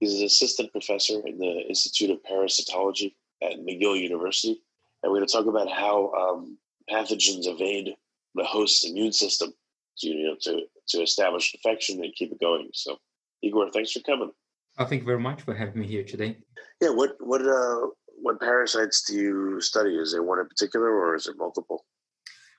He's 0.00 0.18
an 0.18 0.26
assistant 0.26 0.72
professor 0.72 1.20
in 1.26 1.38
the 1.38 1.64
Institute 1.68 2.10
of 2.10 2.22
Parasitology 2.22 3.14
at 3.42 3.60
McGill 3.60 4.00
University. 4.00 4.60
And 5.02 5.12
we're 5.12 5.18
going 5.18 5.28
to 5.28 5.32
talk 5.32 5.46
about 5.46 5.70
how 5.70 6.12
um, 6.12 6.58
pathogens 6.90 7.46
evade 7.46 7.94
the 8.34 8.44
host's 8.44 8.88
immune 8.88 9.12
system 9.12 9.52
to, 9.98 10.08
you 10.08 10.28
know, 10.28 10.36
to, 10.40 10.62
to 10.88 11.02
establish 11.02 11.54
infection 11.54 12.02
and 12.02 12.14
keep 12.14 12.32
it 12.32 12.40
going. 12.40 12.70
So, 12.72 12.96
Igor, 13.42 13.70
thanks 13.72 13.92
for 13.92 14.00
coming. 14.00 14.30
Oh, 14.78 14.84
thank 14.86 15.02
you 15.02 15.06
very 15.06 15.20
much 15.20 15.42
for 15.42 15.54
having 15.54 15.80
me 15.80 15.86
here 15.86 16.04
today. 16.04 16.38
Yeah, 16.80 16.90
what 16.90 17.16
what 17.20 17.42
uh, 17.42 17.88
what 18.22 18.40
parasites 18.40 19.02
do 19.02 19.14
you 19.14 19.60
study? 19.60 19.96
Is 19.96 20.12
there 20.12 20.22
one 20.22 20.38
in 20.38 20.46
particular, 20.46 20.90
or 20.90 21.14
is 21.14 21.26
it 21.26 21.36
multiple? 21.36 21.84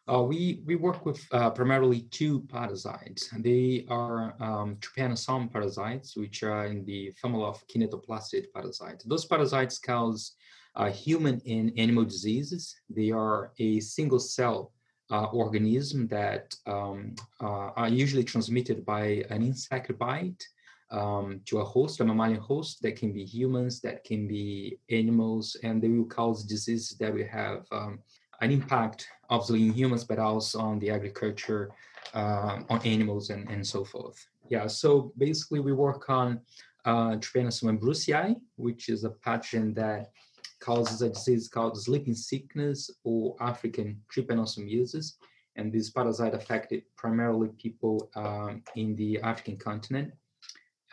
Uh, 0.08 0.24
we 0.24 0.62
we 0.66 0.76
work 0.76 1.06
with 1.06 1.22
uh, 1.32 1.50
primarily 1.52 2.02
two 2.10 2.42
parasites. 2.50 3.30
They 3.38 3.86
are 3.88 4.36
um, 4.40 4.78
trypanosome 4.78 5.52
parasites, 5.52 6.18
which 6.18 6.42
are 6.44 6.66
in 6.66 6.84
the 6.86 7.12
family 7.22 7.44
of 7.44 7.64
kinetoplastid 7.68 8.46
parasites. 8.54 9.04
Those 9.04 9.26
parasites 9.26 9.78
cause 9.78 10.34
uh, 10.76 10.90
human 10.90 11.40
and 11.46 11.72
animal 11.78 12.06
diseases. 12.06 12.76
They 12.90 13.12
are 13.12 13.52
a 13.60 13.80
single 13.80 14.20
cell 14.20 14.72
uh, 15.12 15.26
organism 15.26 16.08
that 16.08 16.56
um, 16.66 17.14
uh, 17.40 17.70
are 17.76 17.90
usually 17.90 18.24
transmitted 18.24 18.86
by 18.86 19.24
an 19.30 19.44
insect 19.44 19.98
bite 20.00 20.44
um, 20.90 21.42
to 21.46 21.60
a 21.60 21.64
host, 21.64 22.00
a 22.00 22.06
mammalian 22.06 22.40
host. 22.40 22.82
That 22.82 22.96
can 22.96 23.14
be 23.14 23.24
humans, 23.24 23.82
that 23.82 24.04
can 24.04 24.28
be 24.28 24.80
animals, 24.90 25.58
and 25.64 25.82
they 25.82 25.90
will 25.90 26.06
cause 26.06 26.44
diseases 26.44 26.98
that 27.00 27.14
will 27.14 27.28
have 27.28 27.66
um, 27.72 28.00
an 28.42 28.52
impact 28.52 29.08
obviously 29.32 29.66
in 29.66 29.74
humans, 29.74 30.04
but 30.04 30.20
also 30.20 30.60
on 30.60 30.78
the 30.80 30.92
agriculture, 30.92 31.72
uh, 32.14 32.60
on 32.70 32.80
animals, 32.86 33.32
and, 33.32 33.50
and 33.50 33.66
so 33.66 33.84
forth. 33.84 34.28
Yeah, 34.50 34.68
so 34.68 35.14
basically 35.18 35.62
we 35.62 35.72
work 35.72 36.10
on 36.10 36.42
uh, 36.86 37.16
Trypanosoma 37.24 37.80
brucei, 37.80 38.36
which 38.58 38.90
is 38.90 39.06
a 39.06 39.10
pathogen 39.10 39.74
that 39.76 40.12
causes 40.60 41.02
a 41.02 41.10
disease 41.10 41.48
called 41.48 41.82
sleeping 41.82 42.14
sickness 42.14 42.92
or 43.04 43.36
African 43.40 44.00
trypanosomiasis. 44.14 45.14
And 45.56 45.72
this 45.72 45.90
parasite 45.90 46.34
affected 46.34 46.84
primarily 46.96 47.50
people 47.58 48.10
um, 48.16 48.64
in 48.76 48.96
the 48.96 49.20
African 49.22 49.58
continent. 49.58 50.12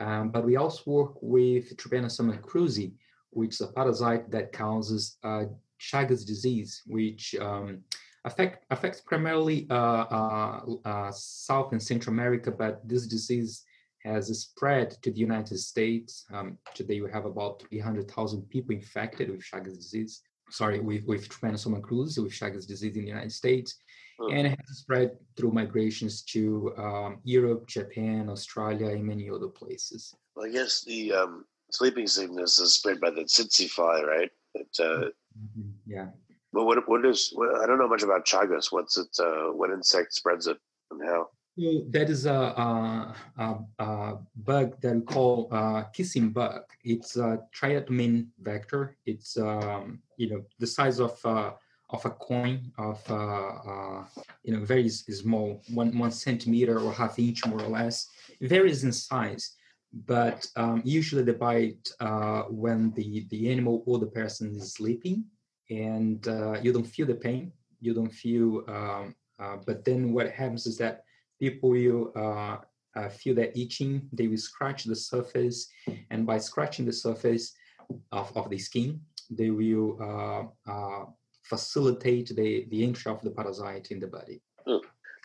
Um, 0.00 0.30
but 0.30 0.45
we 0.45 0.56
also 0.56 0.83
work 0.86 1.14
with 1.20 1.77
Trypanosoma 1.77 2.41
cruzi, 2.41 2.92
which 3.30 3.55
is 3.55 3.61
a 3.61 3.69
parasite 3.69 4.30
that 4.30 4.52
causes 4.52 5.17
uh, 5.25 5.45
Chagas 5.80 6.27
disease, 6.27 6.83
which 6.86 7.34
um, 7.41 7.83
affect, 8.24 8.64
affects 8.70 9.00
primarily 9.00 9.66
uh, 9.70 9.74
uh, 9.74 10.61
uh, 10.84 11.11
South 11.12 11.73
and 11.73 11.83
Central 11.83 12.12
America, 12.12 12.51
but 12.51 12.86
this 12.86 13.06
disease 13.06 13.64
has 14.05 14.27
spread 14.39 14.90
to 15.02 15.11
the 15.11 15.18
United 15.18 15.58
States. 15.58 16.24
Um, 16.33 16.58
today 16.74 17.01
we 17.01 17.11
have 17.11 17.24
about 17.24 17.62
300,000 17.68 18.48
people 18.48 18.74
infected 18.74 19.30
with 19.30 19.42
Chagas 19.42 19.77
disease. 19.77 20.23
Sorry, 20.51 20.80
with, 20.80 21.05
with 21.05 21.29
Trypanosoma 21.29 21.80
cruzi, 21.80 22.23
with 22.23 22.33
Chagas 22.33 22.67
disease 22.67 22.96
in 22.96 23.02
the 23.02 23.08
United 23.08 23.33
States. 23.33 23.77
Hmm. 24.18 24.33
And 24.33 24.46
it 24.46 24.58
has 24.67 24.79
spread 24.79 25.17
through 25.36 25.52
migrations 25.52 26.23
to 26.23 26.73
um, 26.79 27.18
Europe, 27.24 27.67
Japan, 27.67 28.29
Australia, 28.30 28.89
and 28.89 29.05
many 29.05 29.29
other 29.29 29.48
places. 29.48 30.14
Well, 30.35 30.46
I 30.46 30.50
guess 30.50 30.85
the 30.85 31.12
um, 31.12 31.45
sleeping 31.70 32.06
sickness 32.06 32.58
is 32.58 32.74
spread 32.74 33.00
by 33.00 33.11
the 33.11 33.24
tsetse 33.24 33.68
fly, 33.68 34.02
right? 34.02 34.30
It, 34.55 34.68
uh, 34.80 35.11
Mhm, 35.39 35.73
Yeah. 35.86 36.08
But 36.53 36.64
what 36.64 36.89
what 36.89 37.05
is 37.05 37.31
what, 37.35 37.61
I 37.61 37.67
don't 37.67 37.79
know 37.79 37.89
much 37.89 38.03
about 38.03 38.27
chagas. 38.27 38.73
What's 38.73 38.97
it? 38.97 39.09
Uh, 39.19 39.53
what 39.53 39.70
insect 39.70 40.14
spreads 40.14 40.47
it 40.47 40.59
and 40.91 41.03
how? 41.05 41.29
So 41.59 41.83
that 41.89 42.09
is 42.09 42.25
a, 42.25 42.33
a, 42.33 43.14
a, 43.36 43.85
a 43.85 44.19
bug 44.36 44.81
that 44.81 44.95
we 44.95 45.01
call 45.01 45.48
uh, 45.51 45.83
kissing 45.92 46.31
bug. 46.31 46.63
It's 46.85 47.17
a 47.17 47.41
triatomine 47.53 48.29
vector. 48.41 48.97
It's 49.07 49.36
um, 49.36 50.01
you 50.17 50.31
know 50.31 50.42
the 50.61 50.67
size 50.69 51.01
of 51.01 51.19
uh, 51.25 51.51
of 51.91 52.05
a 52.05 52.11
coin 52.11 52.70
of 52.79 53.03
uh, 53.11 53.15
uh, 53.15 54.05
you 54.45 54.53
know 54.53 54.65
very 54.65 54.89
small, 54.89 55.61
one 55.75 55.98
one 55.98 56.13
centimeter 56.13 56.79
or 56.79 56.92
half 56.92 57.19
inch 57.19 57.45
more 57.47 57.63
or 57.63 57.69
less. 57.69 58.09
It 58.41 58.48
varies 58.48 58.85
in 58.85 58.92
size, 58.92 59.57
but 60.07 60.47
um, 60.57 60.83
usually 60.85 61.25
they 61.25 61.33
bite 61.33 61.91
uh, 61.98 62.42
when 62.42 62.92
the 62.92 63.27
the 63.30 63.51
animal 63.51 63.83
or 63.86 63.98
the 63.98 64.07
person 64.07 64.55
is 64.55 64.75
sleeping, 64.75 65.25
and 65.70 66.27
uh, 66.29 66.58
you 66.62 66.73
don't 66.73 66.86
feel 66.86 67.06
the 67.06 67.14
pain. 67.14 67.52
You 67.80 67.95
don't 67.95 68.12
feel. 68.12 68.64
Um, 68.68 69.14
uh, 69.39 69.56
but 69.67 69.84
then 69.84 70.12
what 70.12 70.30
happens 70.30 70.67
is 70.67 70.77
that 70.79 71.05
people 71.39 71.70
will 71.70 72.12
uh, 72.17 72.56
uh, 72.98 73.08
feel 73.08 73.34
that 73.36 73.56
itching. 73.56 74.08
They 74.12 74.27
will 74.27 74.39
scratch 74.39 74.84
the 74.84 74.96
surface, 74.96 75.68
and 76.11 76.27
by 76.27 76.39
scratching 76.39 76.86
the 76.86 76.92
surface 76.92 77.55
of, 78.12 78.36
of 78.36 78.51
the 78.51 78.58
skin, 78.58 79.01
they 79.30 79.51
will 79.51 79.96
uh, 80.01 80.70
uh, 80.70 81.05
facilitate 81.42 82.29
the, 82.35 82.67
the 82.70 82.85
entry 82.85 83.11
of 83.12 83.20
the 83.23 83.30
parasite 83.30 83.90
in 83.90 84.00
the 84.00 84.06
body. 84.06 84.40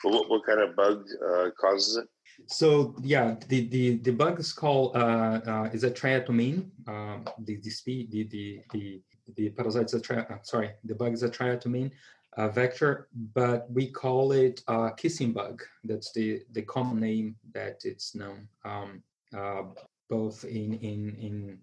But 0.04 0.12
what, 0.12 0.30
what 0.30 0.46
kind 0.46 0.60
of 0.60 0.76
bug 0.76 1.06
uh, 1.26 1.50
causes 1.60 1.98
it? 1.98 2.08
So 2.48 2.96
yeah, 3.02 3.36
the 3.48 3.68
the, 3.68 3.98
the 3.98 4.12
bug 4.12 4.40
is 4.40 4.52
called 4.52 4.96
uh, 4.96 5.40
uh, 5.46 5.70
is 5.72 5.84
a 5.84 5.92
triatomine. 5.92 6.70
Um, 6.88 7.26
the 7.40 7.58
the, 7.58 8.08
the 8.10 8.62
the 8.72 9.02
the 9.36 9.50
parasites 9.50 9.94
a 9.94 10.02
tri- 10.02 10.28
uh, 10.30 10.38
sorry, 10.44 10.72
the 10.84 10.96
bug 10.96 11.14
is 11.14 11.24
a 11.24 11.30
triatomine 11.30 11.92
uh, 12.38 12.50
vector, 12.50 13.08
but 13.34 13.70
we 13.72 13.88
call 13.88 14.32
it 14.32 14.62
uh, 14.68 14.90
kissing 14.92 15.32
bug. 15.32 15.64
That's 15.84 16.12
the 16.14 16.42
the 16.52 16.64
common 16.64 17.00
name 17.00 17.36
that 17.54 17.82
it's 17.86 18.16
known 18.16 18.48
um, 18.66 19.04
uh, 19.36 19.64
both 20.10 20.44
in 20.46 20.74
in 20.76 21.16
in 21.20 21.58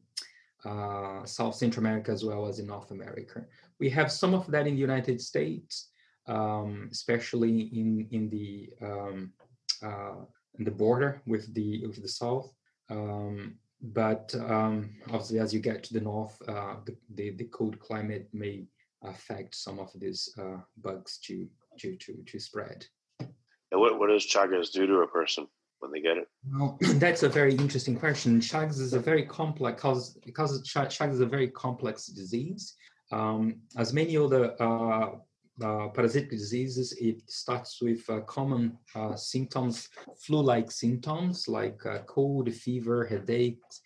uh, 0.65 1.25
South 1.25 1.55
Central 1.55 1.85
America 1.85 2.11
as 2.11 2.25
well 2.25 2.47
as 2.47 2.59
in 2.59 2.67
North 2.67 2.91
America. 2.91 3.45
We 3.79 3.91
have 3.91 4.13
some 4.13 4.35
of 4.35 4.47
that 4.49 4.67
in 4.67 4.75
the 4.75 4.81
United 4.81 5.21
States, 5.21 5.89
um, 6.27 6.89
especially 6.93 7.63
in 7.81 8.07
in 8.11 8.29
the 8.31 8.71
um, 8.83 9.33
uh, 9.83 10.25
in 10.59 10.65
the 10.65 10.71
border 10.71 11.23
with 11.27 11.53
the 11.55 11.87
with 11.87 12.01
the 12.03 12.09
south. 12.09 12.53
Um, 12.91 13.57
but 13.83 14.35
um, 14.49 14.91
obviously, 15.07 15.39
as 15.39 15.55
you 15.55 15.61
get 15.61 15.83
to 15.85 15.95
the 15.95 16.01
north, 16.01 16.37
uh, 16.49 16.77
the, 17.15 17.31
the 17.31 17.45
cold 17.45 17.79
climate 17.81 18.29
may 18.33 18.67
affect 19.03 19.55
some 19.55 19.79
of 19.79 19.91
these 19.95 20.33
uh, 20.39 20.59
bugs 20.83 21.19
to 21.25 21.49
to 21.79 21.97
to 21.97 22.23
to 22.27 22.39
spread. 22.39 22.85
And 23.21 23.81
what, 23.81 23.99
what 23.99 24.09
does 24.09 24.27
chagas 24.27 24.73
do 24.73 24.87
to 24.87 24.99
a 24.99 25.07
person 25.07 25.47
when 25.79 25.93
they 25.93 26.01
get 26.01 26.19
it? 26.19 26.29
Well, 26.53 26.79
that's 26.95 27.23
a 27.23 27.29
very 27.29 27.55
interesting 27.55 27.99
question. 27.99 28.41
Chagas 28.41 28.81
is 28.81 28.93
a 28.93 29.01
very 29.01 29.25
complex 29.25 29.77
because 29.77 30.19
because 30.25 30.63
Chagas 30.69 31.13
is 31.13 31.21
a 31.21 31.27
very 31.27 31.49
complex 31.49 32.07
disease. 32.07 32.75
Um, 33.13 33.61
as 33.77 33.93
many 33.93 34.17
other 34.17 34.55
uh, 34.63 35.17
uh, 35.63 35.89
parasitic 35.89 36.31
diseases, 36.31 36.93
it 37.01 37.23
starts 37.31 37.81
with 37.83 38.09
uh, 38.09 38.21
common 38.21 38.79
uh, 38.95 39.15
symptoms, 39.15 39.89
flu-like 40.19 40.71
symptoms 40.71 41.49
like 41.49 41.85
uh, 41.87 41.99
cold, 42.07 42.53
fever, 42.53 43.05
headaches, 43.05 43.83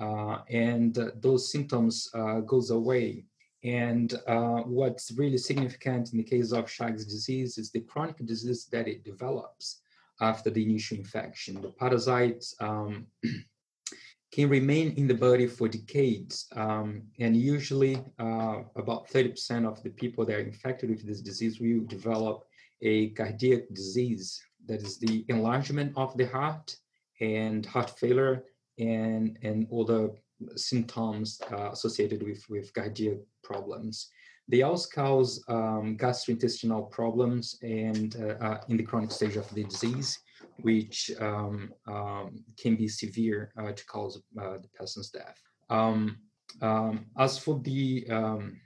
uh, 0.00 0.38
and 0.48 0.98
those 1.20 1.50
symptoms 1.50 2.10
goes 2.46 2.70
away. 2.70 3.24
And 3.64 4.12
what's 4.66 5.12
really 5.12 5.38
significant 5.38 6.12
in 6.12 6.18
the 6.18 6.24
case 6.24 6.52
of 6.52 6.66
Chagas 6.66 7.04
disease 7.04 7.58
is 7.58 7.70
the 7.70 7.80
chronic 7.80 8.16
disease 8.26 8.66
that 8.72 8.88
it 8.88 9.04
develops 9.04 9.82
after 10.20 10.50
the 10.50 10.62
initial 10.62 10.98
infection. 10.98 11.60
The 11.60 11.70
parasites 11.70 12.54
um, 12.60 13.06
can 14.32 14.48
remain 14.48 14.92
in 14.96 15.06
the 15.06 15.14
body 15.14 15.46
for 15.46 15.68
decades, 15.68 16.48
um, 16.56 17.02
and 17.20 17.36
usually 17.36 17.96
uh, 18.18 18.60
about 18.76 19.08
30% 19.08 19.68
of 19.68 19.82
the 19.82 19.90
people 19.90 20.24
that 20.24 20.36
are 20.36 20.40
infected 20.40 20.88
with 20.88 21.06
this 21.06 21.20
disease 21.20 21.60
will 21.60 21.84
develop 21.86 22.46
a 22.80 23.10
cardiac 23.10 23.64
disease, 23.74 24.42
that 24.66 24.82
is 24.82 24.98
the 24.98 25.24
enlargement 25.28 25.92
of 25.96 26.16
the 26.16 26.26
heart 26.26 26.74
and 27.20 27.66
heart 27.66 27.90
failure 27.98 28.44
and, 28.78 29.38
and 29.42 29.66
other 29.70 30.10
symptoms 30.56 31.40
uh, 31.52 31.70
associated 31.70 32.22
with, 32.22 32.42
with 32.48 32.72
cardiac 32.72 33.18
problems. 33.44 34.08
They 34.48 34.62
also 34.62 34.88
cause 34.94 35.44
um, 35.48 35.96
gastrointestinal 35.96 36.90
problems 36.90 37.58
and 37.62 38.16
uh, 38.16 38.44
uh, 38.44 38.60
in 38.68 38.76
the 38.76 38.82
chronic 38.82 39.12
stage 39.12 39.36
of 39.36 39.48
the 39.54 39.64
disease, 39.64 40.18
which 40.62 41.10
um, 41.20 41.72
um, 41.86 42.44
can 42.58 42.76
be 42.76 42.88
severe 42.88 43.52
uh, 43.58 43.72
to 43.72 43.84
cause 43.86 44.22
uh, 44.40 44.58
the 44.58 44.68
person's 44.74 45.10
death. 45.10 45.38
Um, 45.70 46.18
um, 46.60 47.06
as 47.18 47.38
for 47.38 47.60
the 47.60 48.06
um, 48.10 48.60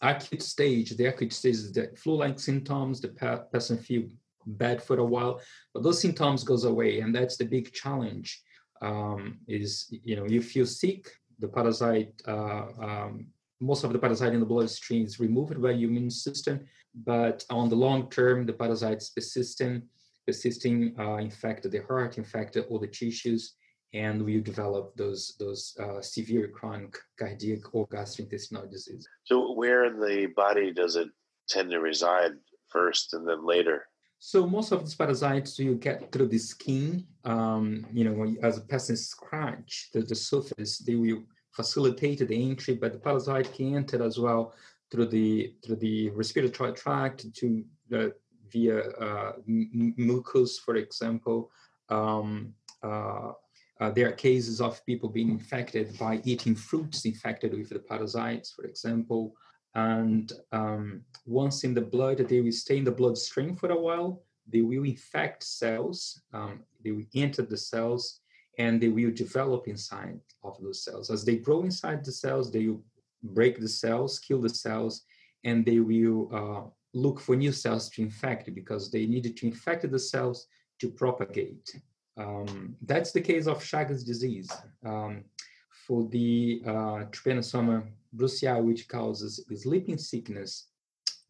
acute 0.00 0.42
stage, 0.42 0.90
the 0.96 1.06
acute 1.06 1.32
stage 1.32 1.54
is 1.54 1.72
the 1.72 1.90
flu-like 1.96 2.38
symptoms, 2.38 3.00
the 3.00 3.08
person 3.52 3.78
feel 3.78 4.04
bad 4.46 4.82
for 4.82 4.98
a 4.98 5.04
while, 5.04 5.40
but 5.72 5.82
those 5.82 6.00
symptoms 6.00 6.44
goes 6.44 6.64
away, 6.64 7.00
and 7.00 7.14
that's 7.14 7.36
the 7.36 7.44
big 7.44 7.72
challenge. 7.72 8.42
is 9.48 9.88
you 9.90 10.16
know 10.16 10.26
you 10.26 10.42
feel 10.42 10.66
sick, 10.66 11.02
the 11.38 11.48
parasite 11.48 12.14
uh, 12.26 13.10
most 13.62 13.84
of 13.84 13.92
the 13.92 13.98
parasite 13.98 14.34
in 14.34 14.40
the 14.40 14.46
bloodstream 14.46 15.04
is 15.04 15.20
removed 15.20 15.62
by 15.62 15.70
your 15.70 15.88
immune 15.88 16.10
system, 16.10 16.66
but 17.06 17.44
on 17.48 17.68
the 17.68 17.76
long 17.76 18.10
term, 18.10 18.44
the 18.44 18.52
parasites 18.52 19.10
persisting, 19.10 19.82
persisting 20.26 20.94
uh, 20.98 21.16
infect 21.16 21.70
the 21.70 21.82
heart, 21.88 22.18
infect 22.18 22.56
all 22.56 22.78
the 22.78 22.86
tissues, 22.86 23.54
and 23.94 24.22
we 24.22 24.40
develop 24.40 24.94
those 24.96 25.36
those 25.38 25.76
uh, 25.80 26.00
severe 26.00 26.48
chronic 26.48 26.96
cardiac 27.18 27.74
or 27.74 27.86
gastrointestinal 27.88 28.70
disease. 28.70 29.06
So, 29.24 29.52
where 29.52 29.84
in 29.84 30.00
the 30.00 30.26
body 30.34 30.72
does 30.72 30.96
it 30.96 31.08
tend 31.48 31.70
to 31.70 31.80
reside 31.80 32.32
first, 32.70 33.14
and 33.14 33.28
then 33.28 33.44
later? 33.46 33.84
So 34.24 34.46
most 34.46 34.70
of 34.70 34.84
these 34.84 34.94
parasites 34.94 35.58
you 35.58 35.74
get 35.74 36.12
through 36.12 36.28
the 36.28 36.38
skin. 36.38 37.04
Um, 37.24 37.84
you 37.92 38.04
know, 38.04 38.36
as 38.40 38.56
a 38.56 38.60
person 38.60 38.96
scratch 38.96 39.90
the, 39.92 40.02
the 40.02 40.14
surface, 40.14 40.78
they 40.78 40.94
will 40.94 41.24
facilitate 41.50 42.20
the 42.20 42.50
entry, 42.50 42.74
but 42.74 42.92
the 42.92 43.00
parasite 43.00 43.52
can 43.52 43.74
enter 43.74 44.00
as 44.00 44.20
well 44.20 44.54
through 44.92 45.06
the 45.06 45.54
through 45.64 45.76
the 45.76 46.10
respiratory 46.10 46.72
tract 46.72 47.34
to 47.34 47.64
uh, 47.92 48.08
via 48.52 48.80
uh, 48.80 49.32
mucus, 49.46 50.58
for 50.58 50.76
example. 50.76 51.50
Um, 51.88 52.54
uh, 52.82 53.32
uh, 53.80 53.90
there 53.90 54.08
are 54.08 54.12
cases 54.12 54.60
of 54.60 54.84
people 54.86 55.08
being 55.08 55.30
infected 55.30 55.98
by 55.98 56.20
eating 56.24 56.54
fruits 56.54 57.04
infected 57.04 57.52
with 57.52 57.70
the 57.70 57.78
parasites, 57.80 58.52
for 58.52 58.64
example. 58.64 59.34
And 59.74 60.32
um, 60.52 61.02
once 61.26 61.64
in 61.64 61.74
the 61.74 61.80
blood, 61.80 62.18
they 62.18 62.40
will 62.40 62.52
stay 62.52 62.78
in 62.78 62.84
the 62.84 62.92
bloodstream 62.92 63.56
for 63.56 63.70
a 63.72 63.80
while. 63.80 64.22
They 64.46 64.60
will 64.60 64.84
infect 64.84 65.42
cells. 65.42 66.22
Um, 66.32 66.60
they 66.84 66.92
will 66.92 67.06
enter 67.14 67.42
the 67.42 67.56
cells 67.56 68.20
and 68.58 68.80
they 68.80 68.88
will 68.88 69.10
develop 69.10 69.66
inside 69.66 70.20
of 70.44 70.60
those 70.60 70.84
cells. 70.84 71.10
As 71.10 71.24
they 71.24 71.36
grow 71.36 71.62
inside 71.62 72.04
the 72.04 72.12
cells, 72.12 72.52
they 72.52 72.66
will 72.66 72.82
break 73.22 73.60
the 73.60 73.68
cells, 73.68 74.18
kill 74.18 74.40
the 74.40 74.48
cells, 74.48 75.04
and 75.44 75.64
they 75.64 75.80
will 75.80 76.28
uh, 76.32 76.70
look 76.94 77.20
for 77.20 77.36
new 77.36 77.52
cells 77.52 77.88
to 77.90 78.02
infect 78.02 78.54
because 78.54 78.90
they 78.90 79.06
needed 79.06 79.36
to 79.38 79.46
infect 79.46 79.90
the 79.90 79.98
cells 79.98 80.46
to 80.80 80.90
propagate. 80.90 81.74
Um, 82.16 82.76
that's 82.82 83.12
the 83.12 83.20
case 83.20 83.46
of 83.46 83.62
Chagas 83.62 84.04
disease. 84.04 84.50
Um, 84.84 85.24
for 85.86 86.08
the 86.08 86.62
uh, 86.66 87.04
Trypanosoma 87.10 87.84
brucei, 88.12 88.60
which 88.60 88.88
causes 88.88 89.44
sleeping 89.54 89.98
sickness, 89.98 90.68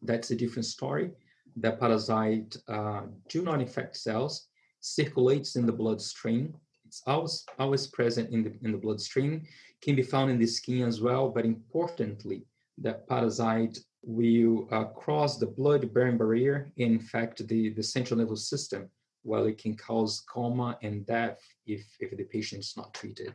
that's 0.01 0.31
a 0.31 0.35
different 0.35 0.65
story. 0.65 1.11
The 1.55 1.71
parasite 1.71 2.55
uh, 2.67 3.03
do 3.29 3.41
not 3.41 3.61
infect 3.61 3.95
cells, 3.95 4.47
circulates 4.81 5.55
in 5.55 5.65
the 5.65 5.71
bloodstream, 5.71 6.55
it's 6.93 7.01
always 7.07 7.43
always 7.57 7.87
present 7.87 8.29
in 8.29 8.43
the 8.43 8.53
in 8.61 8.71
the 8.71 8.77
bloodstream, 8.77 9.41
can 9.81 9.95
be 9.95 10.03
found 10.03 10.29
in 10.29 10.37
the 10.37 10.45
skin 10.45 10.83
as 10.83 11.01
well. 11.01 11.27
But 11.27 11.43
importantly, 11.43 12.45
that 12.77 13.07
parasite 13.07 13.79
will 14.03 14.67
uh, 14.71 14.85
cross 14.85 15.37
the 15.37 15.47
blood-brain 15.47 16.17
barrier 16.17 16.71
and 16.77 16.91
infect 16.91 17.47
the, 17.47 17.69
the 17.69 17.83
central 17.83 18.19
nervous 18.19 18.47
system, 18.47 18.89
while 19.23 19.45
it 19.45 19.57
can 19.57 19.75
cause 19.75 20.23
coma 20.27 20.77
and 20.81 21.05
death 21.05 21.39
if, 21.65 21.85
if 21.99 22.15
the 22.17 22.23
patient 22.23 22.61
is 22.61 22.73
not 22.75 22.93
treated. 22.93 23.33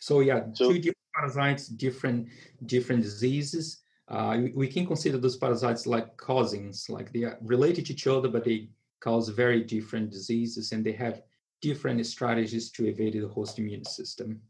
So 0.00 0.20
yeah, 0.20 0.42
so, 0.52 0.72
two 0.72 0.78
different 0.78 0.96
parasites, 1.14 1.68
different 1.68 2.28
different 2.66 3.02
diseases. 3.02 3.82
Uh, 4.08 4.38
we 4.54 4.66
can 4.66 4.86
consider 4.86 5.18
those 5.18 5.36
parasites 5.36 5.86
like 5.86 6.16
cousins, 6.16 6.88
like 6.88 7.12
they 7.12 7.24
are 7.24 7.36
related 7.42 7.86
to 7.86 7.92
each 7.92 8.06
other, 8.06 8.28
but 8.28 8.44
they 8.44 8.68
cause 9.00 9.28
very 9.28 9.62
different 9.62 10.10
diseases, 10.10 10.72
and 10.72 10.84
they 10.84 10.92
have 10.92 11.22
different 11.60 12.04
strategies 12.06 12.70
to 12.70 12.86
evade 12.86 13.14
the 13.14 13.28
host 13.28 13.58
immune 13.58 13.84
system. 13.84 14.40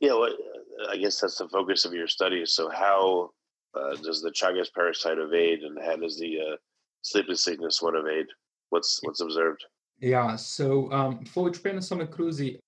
Yeah, 0.00 0.14
well, 0.14 0.34
I 0.90 0.96
guess 0.96 1.20
that's 1.20 1.38
the 1.38 1.48
focus 1.48 1.84
of 1.84 1.92
your 1.92 2.08
study. 2.08 2.44
So, 2.46 2.68
how 2.68 3.30
uh, 3.76 3.96
does 3.96 4.22
the 4.22 4.30
Chagas 4.30 4.72
parasite 4.74 5.18
evade, 5.18 5.60
and 5.62 5.78
how 5.82 5.96
does 5.96 6.18
the 6.18 6.38
uh, 6.40 6.56
sleeping 7.02 7.36
sickness 7.36 7.82
one 7.82 7.96
evade? 7.96 8.26
What's 8.70 9.00
what's 9.02 9.20
observed? 9.20 9.64
Yeah, 10.00 10.36
so 10.36 10.90
um, 10.92 11.24
for 11.24 11.50
Trypanosoma 11.50 12.08
cruzi, 12.08 12.58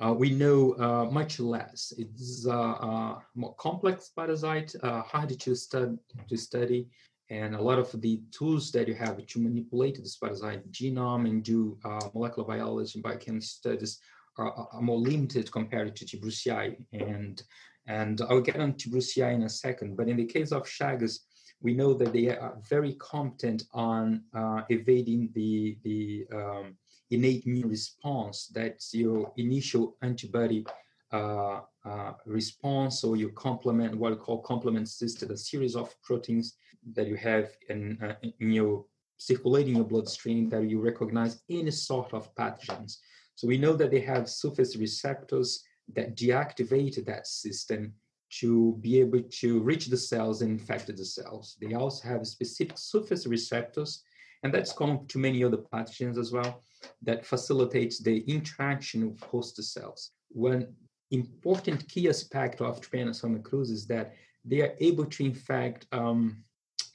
uh, 0.00 0.12
we 0.12 0.30
know 0.30 0.74
uh, 0.78 1.10
much 1.10 1.40
less. 1.40 1.92
It's 1.98 2.46
a 2.46 2.52
uh, 2.52 3.18
more 3.34 3.54
complex 3.56 4.10
parasite, 4.14 4.74
uh, 4.82 5.02
hard 5.02 5.38
to, 5.40 5.54
stud- 5.56 5.98
to 6.28 6.36
study 6.36 6.88
and 7.32 7.54
a 7.54 7.60
lot 7.60 7.78
of 7.78 7.88
the 8.02 8.20
tools 8.30 8.70
that 8.72 8.86
you 8.86 8.94
have 8.94 9.26
to 9.26 9.40
manipulate 9.40 9.96
this 9.96 10.16
parasite 10.16 10.70
genome 10.70 11.28
and 11.28 11.42
do 11.42 11.78
uh, 11.82 12.08
molecular 12.14 12.46
biology 12.46 12.92
and 12.96 13.02
biochemistry 13.02 13.72
studies 13.72 14.00
are, 14.36 14.52
are, 14.72 14.82
more 14.82 14.98
limited 14.98 15.50
compared 15.50 15.96
to 15.96 16.04
T. 16.04 16.18
brucei. 16.18 16.76
And, 16.92 17.42
and 17.86 18.20
I'll 18.28 18.40
get 18.40 18.60
on 18.60 18.74
T. 18.74 18.90
brucei 18.90 19.34
in 19.34 19.42
a 19.42 19.48
second. 19.48 19.96
But 19.96 20.08
in 20.08 20.16
the 20.16 20.26
case 20.26 20.52
of 20.52 20.64
Chagas, 20.64 21.20
we 21.60 21.74
know 21.74 21.94
that 21.94 22.12
they 22.12 22.28
are 22.28 22.58
very 22.68 22.94
competent 22.94 23.64
on 23.72 24.24
uh, 24.34 24.62
evading 24.68 25.30
the, 25.34 25.78
the 25.84 26.26
um, 26.32 26.76
innate 27.10 27.46
immune 27.46 27.68
response. 27.68 28.48
That's 28.52 28.92
your 28.94 29.32
initial 29.36 29.96
antibody 30.02 30.66
uh, 31.12 31.60
uh, 31.84 32.12
response 32.26 33.04
or 33.04 33.16
your 33.16 33.30
complement, 33.30 33.96
what 33.96 34.12
we 34.12 34.18
call 34.18 34.42
complement 34.42 34.88
system, 34.88 35.30
a 35.30 35.36
series 35.36 35.76
of 35.76 35.94
proteins 36.02 36.56
that 36.94 37.06
you 37.06 37.16
have 37.16 37.50
in, 37.68 37.98
uh, 38.02 38.14
in 38.40 38.52
your 38.52 38.84
circulating 39.18 39.76
your 39.76 39.84
bloodstream 39.84 40.48
that 40.48 40.68
you 40.68 40.80
recognize 40.80 41.42
any 41.48 41.70
sort 41.70 42.12
of 42.12 42.34
pathogens. 42.34 42.96
So 43.36 43.46
we 43.46 43.56
know 43.56 43.74
that 43.74 43.90
they 43.90 44.00
have 44.00 44.28
surface 44.28 44.74
receptors 44.76 45.62
that 45.94 46.16
deactivate 46.16 47.04
that 47.04 47.26
system 47.26 47.92
to 48.40 48.78
be 48.80 48.98
able 48.98 49.22
to 49.40 49.60
reach 49.60 49.86
the 49.86 49.96
cells 49.96 50.40
and 50.40 50.50
infect 50.50 50.86
the 50.86 51.04
cells. 51.04 51.56
They 51.60 51.74
also 51.74 52.08
have 52.08 52.26
specific 52.26 52.78
surface 52.78 53.26
receptors, 53.26 54.02
and 54.42 54.52
that's 54.52 54.72
common 54.72 55.06
to 55.08 55.18
many 55.18 55.44
other 55.44 55.58
pathogens 55.58 56.18
as 56.18 56.32
well, 56.32 56.62
that 57.02 57.26
facilitates 57.26 57.98
the 57.98 58.20
interaction 58.20 59.02
of 59.02 59.20
host 59.20 59.62
cells. 59.62 60.12
One 60.30 60.74
important 61.10 61.86
key 61.88 62.08
aspect 62.08 62.60
of 62.62 62.80
Trypanosoma 62.80 63.42
cruzi 63.42 63.72
is 63.72 63.86
that 63.88 64.14
they 64.44 64.62
are 64.62 64.74
able 64.80 65.04
to 65.04 65.24
infect 65.24 65.86
um, 65.92 66.42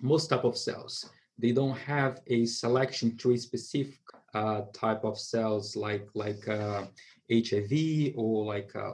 most 0.01 0.27
type 0.27 0.43
of 0.43 0.57
cells. 0.57 1.09
They 1.37 1.51
don't 1.51 1.77
have 1.77 2.21
a 2.27 2.45
selection 2.45 3.15
to 3.17 3.33
a 3.33 3.37
specific 3.37 3.99
uh, 4.33 4.61
type 4.73 5.03
of 5.03 5.17
cells 5.19 5.75
like 5.75 6.07
like 6.13 6.47
uh, 6.47 6.85
HIV 7.31 8.13
or 8.15 8.45
like 8.45 8.75
uh, 8.75 8.91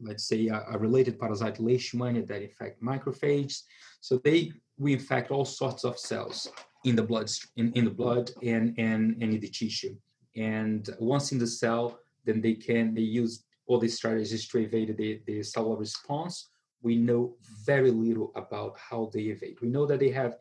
let's 0.00 0.24
say 0.24 0.48
a, 0.48 0.64
a, 0.72 0.78
related 0.78 1.18
parasite 1.18 1.56
leishmania 1.56 2.26
that 2.26 2.42
infect 2.42 2.82
macrophages. 2.82 3.62
So 4.00 4.18
they 4.18 4.52
we 4.78 4.92
infect 4.92 5.30
all 5.30 5.44
sorts 5.44 5.84
of 5.84 5.98
cells 5.98 6.48
in 6.84 6.96
the 6.96 7.02
blood 7.02 7.30
in, 7.56 7.72
in 7.72 7.84
the 7.84 7.90
blood 7.90 8.30
and, 8.42 8.74
and 8.78 9.22
and 9.22 9.34
in 9.34 9.40
the 9.40 9.48
tissue. 9.48 9.96
And 10.36 10.88
once 10.98 11.32
in 11.32 11.38
the 11.38 11.46
cell, 11.46 11.98
then 12.24 12.40
they 12.40 12.54
can 12.54 12.94
they 12.94 13.02
use 13.02 13.44
all 13.66 13.78
these 13.78 13.96
strategies 13.96 14.48
to 14.48 14.58
evade 14.58 14.96
the, 14.96 15.20
the 15.26 15.42
cellular 15.42 15.76
response, 15.76 16.50
we 16.82 16.96
know 16.96 17.36
very 17.64 17.90
little 17.90 18.32
about 18.34 18.76
how 18.78 19.10
they 19.12 19.22
evade. 19.22 19.56
We 19.62 19.68
know 19.68 19.86
that 19.86 20.00
they 20.00 20.10
have 20.10 20.36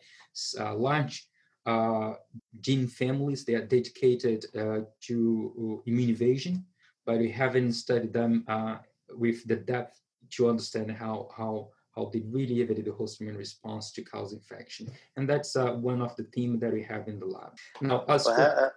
uh, 0.60 0.76
large 0.76 1.28
uh, 1.66 2.14
gene 2.60 2.88
families 2.88 3.46
that 3.46 3.56
are 3.56 3.66
dedicated 3.66 4.46
uh, 4.58 4.82
to 5.02 5.84
immune 5.86 6.10
evasion, 6.10 6.66
but 7.06 7.20
we 7.20 7.30
haven't 7.30 7.74
studied 7.74 8.14
them 8.14 8.44
uh, 8.48 8.78
with 9.12 9.48
the 9.48 9.56
depth 9.56 10.00
to 10.32 10.50
understand 10.50 10.92
how 10.92 11.30
how 11.36 11.70
how 11.96 12.10
they 12.14 12.22
really 12.32 12.62
evade 12.62 12.86
the 12.86 12.92
host 12.92 13.20
immune 13.20 13.38
response 13.38 13.92
to 13.92 14.02
cause 14.02 14.32
infection. 14.32 14.90
And 15.18 15.28
that's 15.28 15.56
uh, 15.56 15.74
one 15.74 16.02
of 16.02 16.16
the 16.16 16.24
themes 16.24 16.62
that 16.62 16.72
we 16.72 16.84
have 16.84 17.08
in 17.08 17.20
the 17.20 17.26
lab. 17.26 17.58
Now, 17.82 18.06
as 18.08 18.26
well, 18.26 18.72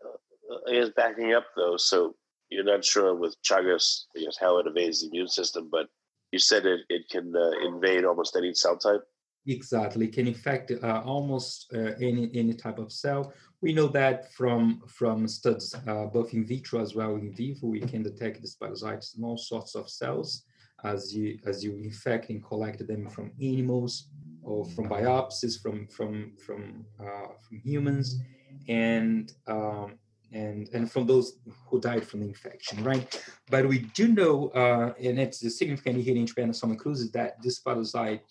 I 0.68 0.72
guess 0.72 0.90
backing 0.96 1.32
up 1.32 1.46
though, 1.56 1.76
so 1.76 2.16
you're 2.50 2.64
not 2.64 2.84
sure 2.84 3.14
with 3.14 3.36
Chagas, 3.42 4.04
I 4.16 4.20
guess, 4.20 4.36
how 4.38 4.58
it 4.58 4.66
evades 4.66 5.00
the 5.00 5.08
immune 5.08 5.28
system, 5.28 5.68
but 5.70 5.86
you 6.32 6.38
said 6.38 6.66
it, 6.66 6.80
it 6.88 7.08
can 7.10 7.32
uh, 7.36 7.66
invade 7.66 8.04
almost 8.04 8.36
any 8.36 8.52
cell 8.54 8.76
type. 8.76 9.02
Exactly, 9.46 10.08
can 10.08 10.26
infect 10.26 10.70
uh, 10.70 11.02
almost 11.04 11.70
uh, 11.74 11.92
any 12.00 12.30
any 12.34 12.54
type 12.54 12.78
of 12.78 12.90
cell. 12.90 13.32
We 13.60 13.72
know 13.74 13.88
that 13.88 14.32
from 14.32 14.82
from 14.88 15.28
studies 15.28 15.74
uh, 15.86 16.06
both 16.06 16.32
in 16.32 16.46
vitro 16.46 16.80
as 16.80 16.94
well 16.94 17.16
in 17.16 17.32
vivo. 17.32 17.66
We 17.66 17.80
can 17.80 18.02
detect 18.02 18.40
these 18.40 18.56
parasites 18.56 19.14
in 19.16 19.24
all 19.24 19.36
sorts 19.36 19.74
of 19.74 19.88
cells. 19.90 20.44
as 20.84 21.14
you 21.14 21.38
as 21.46 21.64
you 21.64 21.76
infect 21.76 22.30
and 22.30 22.44
collect 22.44 22.86
them 22.86 23.08
from 23.08 23.32
animals 23.40 24.08
or 24.42 24.64
from 24.64 24.88
biopsies 24.88 25.60
from 25.60 25.86
from 25.88 26.32
from 26.44 26.84
uh, 27.00 27.28
from 27.42 27.58
humans 27.58 28.20
and 28.68 29.32
um, 29.46 29.98
and 30.32 30.68
and 30.74 30.90
from 30.90 31.06
those 31.06 31.38
who 31.68 31.80
died 31.80 32.06
from 32.06 32.20
the 32.20 32.26
infection, 32.26 32.84
right? 32.84 33.24
But 33.50 33.68
we 33.68 33.78
do 33.94 34.08
know, 34.08 34.48
uh, 34.48 34.92
and 35.00 35.18
it's 35.18 35.42
a 35.44 35.50
significant 35.50 36.02
here 36.02 36.16
in 36.16 36.26
Trypanosoma 36.26 36.76
cruzi, 36.76 37.10
that 37.12 37.40
this 37.42 37.60
parasite 37.60 38.22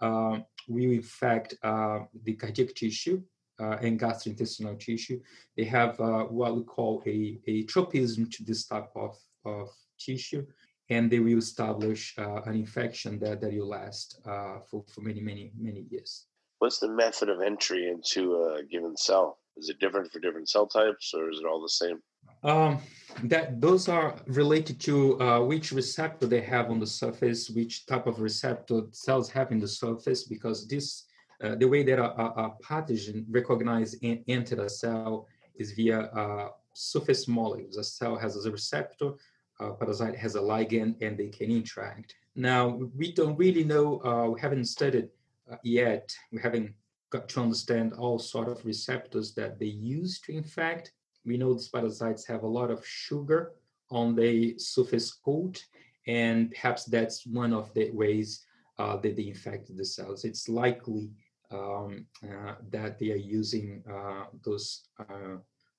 uh, 0.00 0.38
will 0.68 0.92
infect 0.92 1.54
uh, 1.62 2.00
the 2.24 2.34
cardiac 2.34 2.74
tissue 2.74 3.22
uh, 3.60 3.76
and 3.82 3.98
gastrointestinal 3.98 4.78
tissue. 4.78 5.20
They 5.56 5.64
have 5.64 5.98
uh, 6.00 6.24
what 6.24 6.56
we 6.56 6.62
call 6.62 7.02
a, 7.06 7.38
a 7.46 7.62
tropism 7.64 8.30
to 8.30 8.44
this 8.44 8.66
type 8.66 8.90
of, 8.94 9.16
of 9.44 9.68
tissue, 9.98 10.46
and 10.90 11.10
they 11.10 11.18
will 11.18 11.38
establish 11.38 12.14
uh, 12.18 12.42
an 12.42 12.54
infection 12.54 13.18
that, 13.20 13.40
that 13.40 13.52
will 13.52 13.68
last 13.68 14.20
for, 14.24 14.84
for 14.92 15.00
many, 15.00 15.20
many, 15.20 15.52
many 15.58 15.86
years. 15.90 16.26
What's 16.58 16.78
the 16.78 16.88
method 16.88 17.28
of 17.28 17.40
entry 17.40 17.88
into 17.88 18.34
a 18.34 18.64
given 18.64 18.96
cell? 18.96 19.38
Is 19.56 19.68
it 19.68 19.78
different 19.80 20.10
for 20.12 20.18
different 20.20 20.48
cell 20.48 20.66
types, 20.66 21.12
or 21.14 21.30
is 21.30 21.38
it 21.40 21.46
all 21.46 21.62
the 21.62 21.68
same? 21.68 22.00
Um, 22.42 22.78
that 23.24 23.60
those 23.60 23.88
are 23.88 24.14
related 24.26 24.80
to 24.80 25.20
uh, 25.20 25.40
which 25.40 25.72
receptor 25.72 26.26
they 26.26 26.40
have 26.42 26.70
on 26.70 26.78
the 26.78 26.86
surface, 26.86 27.50
which 27.50 27.86
type 27.86 28.06
of 28.06 28.20
receptor 28.20 28.82
cells 28.92 29.28
have 29.30 29.50
in 29.50 29.58
the 29.58 29.68
surface, 29.68 30.24
because 30.24 30.68
this 30.68 31.04
uh, 31.42 31.54
the 31.54 31.66
way 31.66 31.82
that 31.84 31.98
a, 31.98 32.20
a, 32.20 32.56
pathogen 32.64 33.24
recognize 33.30 33.94
and 34.02 34.24
enter 34.26 34.60
a 34.62 34.68
cell 34.68 35.28
is 35.54 35.72
via 35.72 36.00
uh, 36.00 36.48
surface 36.74 37.28
molecules. 37.28 37.76
A 37.76 37.84
cell 37.84 38.16
has 38.16 38.44
a 38.44 38.50
receptor, 38.50 39.12
a 39.60 39.72
parasite 39.72 40.16
has 40.16 40.34
a 40.34 40.40
ligand, 40.40 40.96
and 41.00 41.16
they 41.16 41.28
can 41.28 41.50
interact. 41.50 42.16
Now 42.34 42.80
we 42.96 43.12
don't 43.12 43.36
really 43.36 43.64
know. 43.64 44.00
Uh, 44.04 44.30
we 44.30 44.40
haven't 44.40 44.64
studied 44.64 45.08
uh, 45.50 45.56
yet. 45.62 46.14
We 46.32 46.40
haven't 46.40 46.74
got 47.10 47.28
to 47.30 47.40
understand 47.40 47.94
all 47.94 48.18
sort 48.18 48.48
of 48.48 48.64
receptors 48.64 49.32
that 49.34 49.58
they 49.58 49.66
use 49.66 50.20
to 50.20 50.32
infect. 50.32 50.92
We 51.28 51.36
know 51.36 51.52
these 51.52 51.68
parasites 51.68 52.26
have 52.26 52.42
a 52.42 52.54
lot 52.58 52.70
of 52.70 52.86
sugar 52.86 53.52
on 53.90 54.14
the 54.14 54.58
surface 54.58 55.12
coat, 55.12 55.62
and 56.06 56.50
perhaps 56.50 56.84
that's 56.84 57.26
one 57.26 57.52
of 57.52 57.72
the 57.74 57.90
ways 57.90 58.46
uh, 58.78 58.96
that 59.02 59.14
they 59.16 59.28
infect 59.28 59.76
the 59.76 59.84
cells. 59.84 60.24
It's 60.24 60.48
likely 60.48 61.10
um, 61.50 62.06
uh, 62.24 62.54
that 62.70 62.98
they 62.98 63.10
are 63.12 63.24
using 63.40 63.82
uh, 63.90 64.24
those 64.44 64.88
uh, 64.98 65.36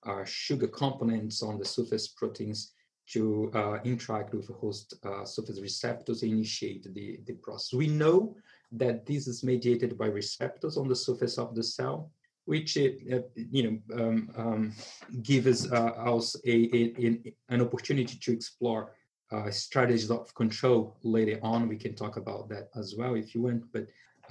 uh, 0.09 0.23
sugar 0.25 0.67
components 0.67 1.41
on 1.41 1.57
the 1.57 1.65
surface 1.65 2.07
proteins 2.07 2.73
to 3.13 3.51
uh, 3.55 3.77
interact 3.83 4.33
with 4.35 4.47
host 4.49 4.93
surface 5.25 5.59
receptors 5.59 6.21
initiate 6.21 6.83
the, 6.93 7.19
the 7.25 7.33
process. 7.45 7.73
We 7.73 7.87
know 7.87 8.35
that 8.71 9.05
this 9.07 9.27
is 9.27 9.43
mediated 9.43 9.97
by 9.97 10.07
receptors 10.07 10.77
on 10.77 10.87
the 10.87 10.95
surface 10.95 11.39
of 11.39 11.55
the 11.55 11.63
cell, 11.63 12.11
which 12.49 12.77
it, 12.77 12.93
uh, 13.13 13.25
you 13.35 13.63
know 13.65 13.75
um, 14.01 14.17
um, 14.41 14.73
gives 15.21 15.71
uh, 15.71 15.93
us 16.13 16.35
a, 16.45 16.55
a, 16.79 17.33
an 17.53 17.61
opportunity 17.61 18.17
to 18.25 18.31
explore 18.37 18.81
uh, 19.31 19.51
strategies 19.51 20.09
of 20.09 20.33
control 20.33 20.97
later 21.03 21.37
on. 21.43 21.69
We 21.69 21.77
can 21.77 21.93
talk 21.93 22.17
about 22.17 22.49
that 22.49 22.65
as 22.75 22.95
well 22.97 23.13
if 23.13 23.35
you 23.35 23.43
want, 23.43 23.63
but 23.71 23.85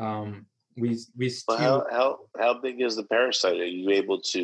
um, 0.04 0.46
we 0.76 0.98
we 1.16 1.28
still. 1.30 1.56
Well, 1.56 1.86
how, 1.90 1.96
how 1.98 2.18
how 2.42 2.60
big 2.60 2.80
is 2.80 2.96
the 2.96 3.04
parasite? 3.04 3.60
Are 3.60 3.74
you 3.80 3.90
able 3.90 4.20
to, 4.32 4.42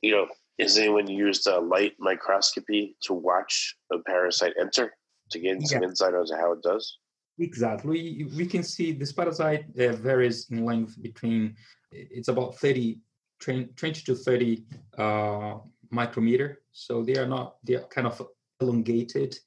you 0.00 0.12
know, 0.14 0.26
has 0.58 0.78
anyone 0.78 1.08
used 1.08 1.46
a 1.46 1.58
light 1.60 1.94
microscopy 1.98 2.96
to 3.02 3.12
watch 3.12 3.76
a 3.92 3.98
parasite 3.98 4.54
enter 4.58 4.86
to 5.30 5.38
gain 5.38 5.60
yeah. 5.60 5.66
some 5.66 5.82
insight 5.82 6.14
as 6.14 6.30
to 6.30 6.36
how 6.36 6.52
it 6.52 6.62
does? 6.62 6.98
Exactly. 7.38 7.90
We, 7.90 8.30
we 8.36 8.46
can 8.46 8.62
see 8.62 8.92
this 8.92 9.12
parasite 9.12 9.64
uh, 9.78 9.92
varies 9.92 10.50
in 10.50 10.64
length 10.64 11.00
between, 11.02 11.56
it's 11.92 12.28
about 12.28 12.56
30, 12.58 12.98
20 13.40 13.74
to 13.76 14.14
30 14.14 14.64
uh, 14.98 15.54
micrometer. 15.90 16.60
So 16.72 17.02
they 17.02 17.16
are 17.16 17.26
not, 17.26 17.56
they 17.64 17.74
are 17.74 17.84
kind 17.84 18.06
of 18.06 18.22
elongated 18.60 19.38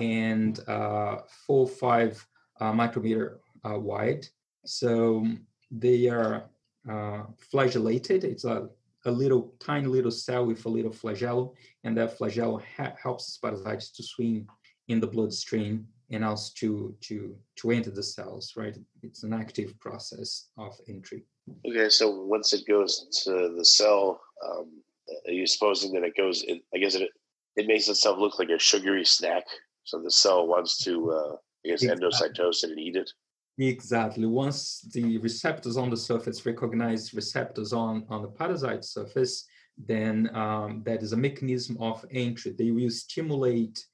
and 0.00 0.58
uh, 0.68 1.18
four, 1.46 1.66
five 1.66 2.26
uh, 2.60 2.72
micrometer 2.72 3.40
uh, 3.64 3.78
wide. 3.78 4.26
So 4.64 5.26
they 5.70 6.08
are 6.08 6.44
uh, 6.88 7.22
flagellated. 7.50 8.24
It's 8.24 8.44
a, 8.44 8.68
a 9.06 9.10
little 9.10 9.54
tiny 9.60 9.86
little 9.86 10.10
cell 10.10 10.46
with 10.46 10.64
a 10.64 10.68
little 10.68 10.92
flagellum, 10.92 11.50
and 11.84 11.96
that 11.96 12.16
flagellum 12.16 12.62
ha- 12.76 12.94
helps 13.00 13.36
parasites 13.38 13.90
to 13.92 14.02
swim 14.02 14.46
in 14.88 15.00
the 15.00 15.06
bloodstream 15.06 15.86
and 16.10 16.24
also 16.24 16.52
to 16.56 16.94
to 17.00 17.34
to 17.56 17.70
enter 17.70 17.90
the 17.90 18.02
cells 18.02 18.52
right 18.56 18.76
it's 19.02 19.22
an 19.22 19.32
active 19.32 19.78
process 19.80 20.48
of 20.58 20.78
entry 20.88 21.24
okay 21.66 21.88
so 21.88 22.10
once 22.24 22.52
it 22.52 22.66
goes 22.66 23.06
to 23.24 23.54
the 23.56 23.64
cell 23.64 24.20
um, 24.46 24.82
are 25.26 25.32
you 25.32 25.46
supposing 25.46 25.92
that 25.92 26.04
it 26.04 26.16
goes 26.16 26.42
in, 26.42 26.60
i 26.74 26.78
guess 26.78 26.94
it 26.94 27.10
it 27.56 27.66
makes 27.66 27.88
itself 27.88 28.18
look 28.18 28.38
like 28.38 28.50
a 28.50 28.58
sugary 28.58 29.04
snack? 29.04 29.44
So 29.84 30.00
the 30.00 30.10
cell 30.10 30.46
wants 30.46 30.78
to 30.84 31.10
uh, 31.10 31.36
i 31.64 31.68
guess 31.68 31.82
exactly. 31.82 32.08
endocytose 32.08 32.64
it 32.64 32.70
and 32.70 32.78
eat 32.78 32.96
it? 32.96 33.10
Exactly. 33.58 34.26
Once 34.26 34.80
the 34.92 35.18
receptors 35.18 35.76
on 35.76 35.88
the 35.88 35.96
surface 35.96 36.44
recognize 36.44 37.14
receptors 37.14 37.72
on 37.72 38.04
on 38.08 38.22
the 38.22 38.28
parasite 38.28 38.84
surface 38.84 39.46
then 39.76 40.30
um, 40.34 40.82
that 40.84 41.02
is 41.02 41.12
a 41.12 41.16
mechanism 41.16 41.76
of 41.80 42.04
entry. 42.10 42.52
They 42.52 42.70
will 42.70 42.90
stimulate 42.90 43.84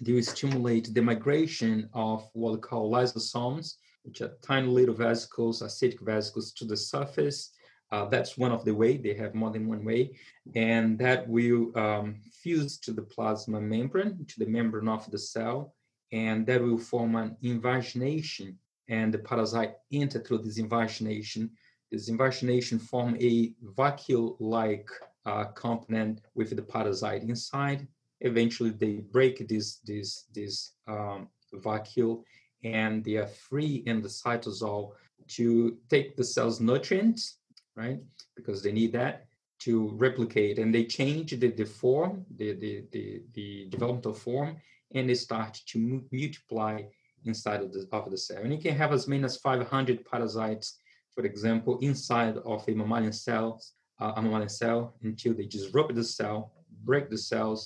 they 0.00 0.12
will 0.12 0.22
stimulate 0.22 0.94
the 0.94 1.02
migration 1.02 1.88
of 1.92 2.26
what 2.32 2.52
we 2.52 2.58
call 2.58 2.90
lysosomes, 2.90 3.74
which 4.04 4.20
are 4.20 4.36
tiny 4.42 4.68
little 4.68 4.94
vesicles, 4.94 5.62
acidic 5.62 6.00
vesicles 6.00 6.52
to 6.52 6.64
the 6.64 6.76
surface. 6.76 7.52
Uh, 7.92 8.04
that's 8.04 8.38
one 8.38 8.52
of 8.52 8.64
the 8.64 8.74
way. 8.74 8.96
They 8.96 9.14
have 9.14 9.34
more 9.34 9.50
than 9.50 9.66
one 9.68 9.84
way, 9.84 10.16
and 10.54 10.98
that 10.98 11.28
will 11.28 11.76
um, 11.76 12.20
fuse 12.32 12.78
to 12.78 12.92
the 12.92 13.02
plasma 13.02 13.60
membrane, 13.60 14.24
to 14.28 14.38
the 14.38 14.46
membrane 14.46 14.88
of 14.88 15.10
the 15.10 15.18
cell, 15.18 15.74
and 16.12 16.46
that 16.46 16.62
will 16.62 16.78
form 16.78 17.16
an 17.16 17.36
invagination. 17.42 18.58
And 18.88 19.12
the 19.12 19.18
parasite 19.18 19.74
enter 19.92 20.20
through 20.20 20.38
this 20.38 20.58
invagination. 20.58 21.50
This 21.90 22.08
invagination 22.08 22.78
form 22.78 23.16
a 23.20 23.52
vacuole-like 23.76 24.88
uh, 25.26 25.44
component 25.44 26.20
with 26.34 26.54
the 26.54 26.62
parasite 26.62 27.22
inside, 27.22 27.86
eventually 28.20 28.70
they 28.70 28.96
break 29.12 29.48
this 29.48 29.76
this 29.86 30.26
this 30.34 30.72
um, 30.86 31.28
vacuole 31.54 32.22
and 32.64 33.04
they 33.04 33.16
are 33.16 33.26
free 33.26 33.82
in 33.86 34.02
the 34.02 34.08
cytosol 34.08 34.92
to 35.28 35.76
take 35.88 36.16
the 36.16 36.24
cell's 36.24 36.60
nutrients 36.60 37.40
right? 37.76 37.98
Because 38.36 38.62
they 38.62 38.72
need 38.72 38.92
that 38.92 39.26
to 39.60 39.90
replicate 39.96 40.58
and 40.58 40.74
they 40.74 40.84
change 40.84 41.30
the, 41.38 41.48
the 41.48 41.64
form 41.64 42.24
the, 42.36 42.52
the 42.54 42.84
the 42.92 43.22
the 43.34 43.66
developmental 43.68 44.14
form 44.14 44.56
and 44.94 45.08
they 45.08 45.14
start 45.14 45.60
to 45.66 46.02
multiply 46.10 46.82
inside 47.24 47.60
of 47.60 47.72
the 47.72 47.86
of 47.92 48.10
the 48.10 48.16
cell. 48.16 48.42
And 48.42 48.52
you 48.52 48.60
can 48.60 48.76
have 48.76 48.92
as 48.92 49.06
many 49.06 49.24
as 49.24 49.36
500 49.36 50.04
parasites 50.10 50.78
for 51.14 51.24
example 51.24 51.78
inside 51.80 52.36
of 52.38 52.66
a 52.68 52.74
mammalian 52.74 53.12
cell 53.12 53.60
uh, 54.00 54.12
a 54.16 54.22
mammalian 54.22 54.48
cell 54.48 54.94
until 55.02 55.34
they 55.34 55.46
disrupt 55.46 55.94
the 55.94 56.04
cell 56.04 56.52
break 56.84 57.10
the 57.10 57.18
cells 57.18 57.60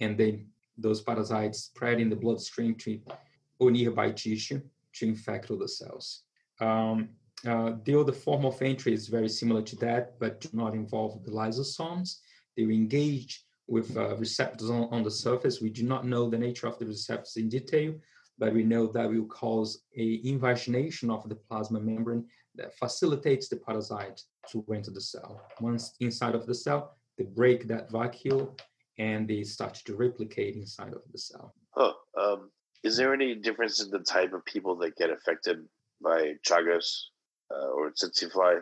and 0.00 0.16
then 0.16 0.46
those 0.78 1.00
parasites 1.02 1.58
spread 1.64 2.00
in 2.00 2.08
the 2.08 2.16
bloodstream 2.16 2.74
to 2.76 3.00
or 3.60 3.70
nearby 3.70 4.10
tissue 4.10 4.60
to 4.94 5.06
infect 5.06 5.50
all 5.50 5.58
the 5.58 5.68
cells. 5.68 6.22
Um, 6.60 7.10
uh, 7.46 7.72
the 7.84 7.98
other 7.98 8.12
form 8.12 8.44
of 8.44 8.60
entry 8.60 8.92
is 8.92 9.08
very 9.08 9.28
similar 9.28 9.62
to 9.62 9.76
that, 9.76 10.18
but 10.18 10.40
do 10.40 10.48
not 10.52 10.74
involve 10.74 11.24
the 11.24 11.30
lysosomes. 11.30 12.16
They 12.56 12.64
engage 12.64 13.44
with 13.66 13.96
uh, 13.96 14.16
receptors 14.16 14.68
on, 14.68 14.88
on, 14.90 15.02
the 15.02 15.10
surface. 15.10 15.60
We 15.60 15.70
do 15.70 15.84
not 15.84 16.04
know 16.04 16.28
the 16.28 16.36
nature 16.36 16.66
of 16.66 16.78
the 16.78 16.86
receptors 16.86 17.36
in 17.36 17.48
detail, 17.48 17.94
but 18.36 18.52
we 18.52 18.64
know 18.64 18.86
that 18.88 19.08
will 19.08 19.26
cause 19.26 19.84
a 19.96 20.20
invagination 20.24 21.10
of 21.10 21.28
the 21.28 21.36
plasma 21.36 21.80
membrane 21.80 22.26
that 22.56 22.74
facilitates 22.74 23.48
the 23.48 23.56
parasite 23.56 24.22
to 24.50 24.64
enter 24.74 24.90
the 24.90 25.00
cell. 25.00 25.40
Once 25.60 25.94
inside 26.00 26.34
of 26.34 26.46
the 26.46 26.54
cell, 26.54 26.96
they 27.16 27.24
break 27.24 27.68
that 27.68 27.90
vacuole 27.90 28.58
and 28.98 29.28
they 29.28 29.44
start 29.44 29.74
to 29.74 29.94
replicate 29.94 30.56
inside 30.56 30.92
of 30.92 31.02
the 31.12 31.18
cell. 31.18 31.54
Oh, 31.76 31.94
um, 32.20 32.50
is 32.82 32.96
there 32.96 33.12
any 33.12 33.34
difference 33.34 33.82
in 33.82 33.90
the 33.90 33.98
type 34.00 34.32
of 34.32 34.44
people 34.44 34.76
that 34.76 34.96
get 34.96 35.10
affected 35.10 35.58
by 36.02 36.34
Chagas 36.46 37.04
uh, 37.52 37.68
or 37.68 37.90
tsetse 37.90 38.30
fly? 38.30 38.58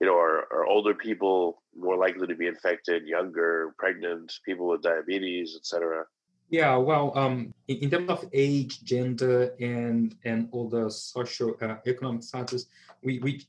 You 0.00 0.06
know, 0.08 0.16
are, 0.16 0.46
are 0.52 0.66
older 0.66 0.94
people 0.94 1.62
more 1.76 1.96
likely 1.96 2.26
to 2.26 2.34
be 2.34 2.48
infected, 2.48 3.06
younger, 3.06 3.74
pregnant, 3.78 4.32
people 4.44 4.68
with 4.68 4.82
diabetes, 4.82 5.54
etc.? 5.56 6.04
Yeah, 6.50 6.76
well, 6.76 7.16
um, 7.16 7.54
in, 7.68 7.76
in, 7.78 7.90
terms 7.90 8.10
of 8.10 8.28
age, 8.32 8.82
gender, 8.82 9.54
and 9.60 10.14
and 10.24 10.48
all 10.52 10.68
the 10.68 10.90
social 10.90 11.56
uh, 11.62 11.76
economic 11.86 12.24
status, 12.24 12.66
we 13.02 13.20
we 13.20 13.46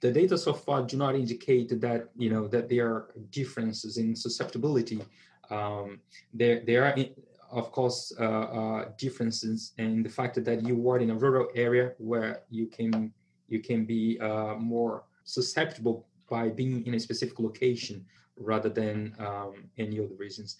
the 0.00 0.10
data 0.10 0.38
so 0.38 0.54
far 0.54 0.82
do 0.84 0.96
not 0.96 1.16
indicate 1.16 1.68
that 1.80 2.08
you 2.16 2.30
know 2.30 2.48
that 2.48 2.68
there 2.70 2.86
are 2.86 3.10
differences 3.30 3.98
in 3.98 4.14
susceptibility 4.16 5.02
um, 5.50 6.00
there, 6.32 6.60
there 6.60 6.84
are 6.84 6.94
of 7.54 7.70
course, 7.72 8.12
uh, 8.18 8.24
uh, 8.24 8.88
differences 8.98 9.72
in 9.78 10.02
the 10.02 10.08
fact 10.08 10.44
that 10.44 10.62
you 10.66 10.90
are 10.90 10.98
in 10.98 11.10
a 11.10 11.14
rural 11.14 11.48
area 11.54 11.92
where 11.98 12.42
you 12.50 12.66
can 12.66 13.12
you 13.48 13.60
can 13.60 13.84
be 13.84 14.18
uh, 14.20 14.54
more 14.54 15.04
susceptible 15.24 16.06
by 16.28 16.48
being 16.48 16.84
in 16.86 16.94
a 16.94 17.00
specific 17.00 17.38
location 17.38 18.04
rather 18.36 18.68
than 18.68 19.14
um, 19.18 19.52
any 19.78 19.98
other 20.00 20.14
reasons. 20.18 20.56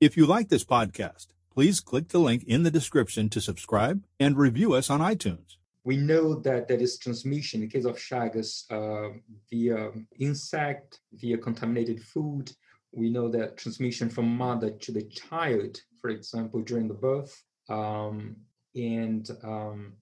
If 0.00 0.16
you 0.16 0.26
like 0.26 0.48
this 0.48 0.64
podcast, 0.64 1.28
please 1.54 1.80
click 1.80 2.08
the 2.08 2.18
link 2.18 2.44
in 2.44 2.62
the 2.64 2.70
description 2.70 3.28
to 3.30 3.40
subscribe 3.40 4.02
and 4.18 4.36
review 4.36 4.74
us 4.74 4.90
on 4.90 5.00
iTunes. 5.00 5.56
We 5.84 5.96
know 5.96 6.34
that 6.40 6.68
there 6.68 6.78
is 6.78 6.98
transmission 6.98 7.62
in 7.62 7.68
the 7.68 7.72
case 7.72 7.84
of 7.84 7.96
Chagas 7.96 8.70
uh, 8.70 9.18
via 9.50 9.90
insect, 10.18 11.00
via 11.12 11.38
contaminated 11.38 12.02
food. 12.02 12.52
We 12.92 13.10
know 13.10 13.28
that 13.30 13.56
transmission 13.56 14.08
from 14.08 14.36
mother 14.36 14.70
to 14.70 14.92
the 14.92 15.02
child, 15.02 15.80
for 16.02 16.10
example, 16.10 16.60
during 16.60 16.88
the 16.88 16.94
birth. 16.94 17.42
Um, 17.70 18.36
and 18.74 19.30
um, 19.42 19.94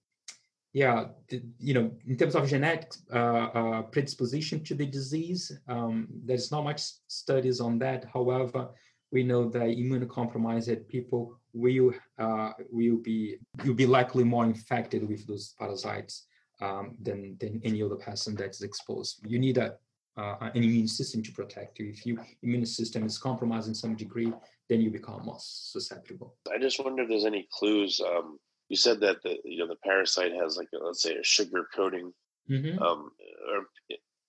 yeah, 0.73 1.05
the, 1.29 1.43
you 1.59 1.73
know, 1.73 1.91
in 2.07 2.17
terms 2.17 2.35
of 2.35 2.49
genetic 2.49 2.93
uh, 3.13 3.17
uh, 3.17 3.81
predisposition 3.83 4.63
to 4.63 4.73
the 4.73 4.85
disease, 4.85 5.51
um, 5.67 6.07
there's 6.25 6.51
not 6.51 6.63
much 6.63 6.81
studies 7.07 7.61
on 7.61 7.77
that. 7.79 8.05
However, 8.11 8.69
we 9.11 9.23
know 9.23 9.49
that 9.49 9.61
immunocompromised 9.61 10.87
people 10.87 11.37
will 11.53 11.93
uh, 12.17 12.53
will 12.71 12.97
be 12.97 13.37
will 13.65 13.73
be 13.73 13.85
likely 13.85 14.23
more 14.23 14.45
infected 14.45 15.07
with 15.07 15.27
those 15.27 15.53
parasites 15.59 16.25
um, 16.61 16.95
than 17.01 17.35
than 17.39 17.61
any 17.63 17.83
other 17.83 17.97
person 17.97 18.35
that's 18.35 18.61
exposed. 18.61 19.19
You 19.27 19.39
need 19.39 19.57
a 19.57 19.75
uh, 20.17 20.35
an 20.41 20.63
immune 20.63 20.87
system 20.87 21.23
to 21.23 21.31
protect 21.31 21.79
you. 21.79 21.89
If 21.89 22.05
your 22.05 22.17
immune 22.43 22.65
system 22.65 23.05
is 23.05 23.17
compromised 23.17 23.67
in 23.67 23.75
some 23.75 23.95
degree, 23.95 24.33
then 24.69 24.81
you 24.81 24.89
become 24.89 25.25
more 25.25 25.37
susceptible. 25.39 26.35
I 26.53 26.57
just 26.59 26.83
wonder 26.83 27.03
if 27.03 27.09
there's 27.09 27.25
any 27.25 27.47
clues. 27.51 28.01
Um, 28.01 28.37
you 28.69 28.77
said 28.77 28.99
that 29.01 29.21
the 29.23 29.37
you 29.43 29.57
know 29.57 29.67
the 29.67 29.75
parasite 29.83 30.33
has 30.33 30.57
like 30.57 30.69
a, 30.73 30.83
let's 30.83 31.01
say 31.01 31.15
a 31.15 31.23
sugar 31.23 31.67
coating. 31.75 32.11
Mm-hmm. 32.49 32.81
Um, 32.81 33.11
or 33.49 33.65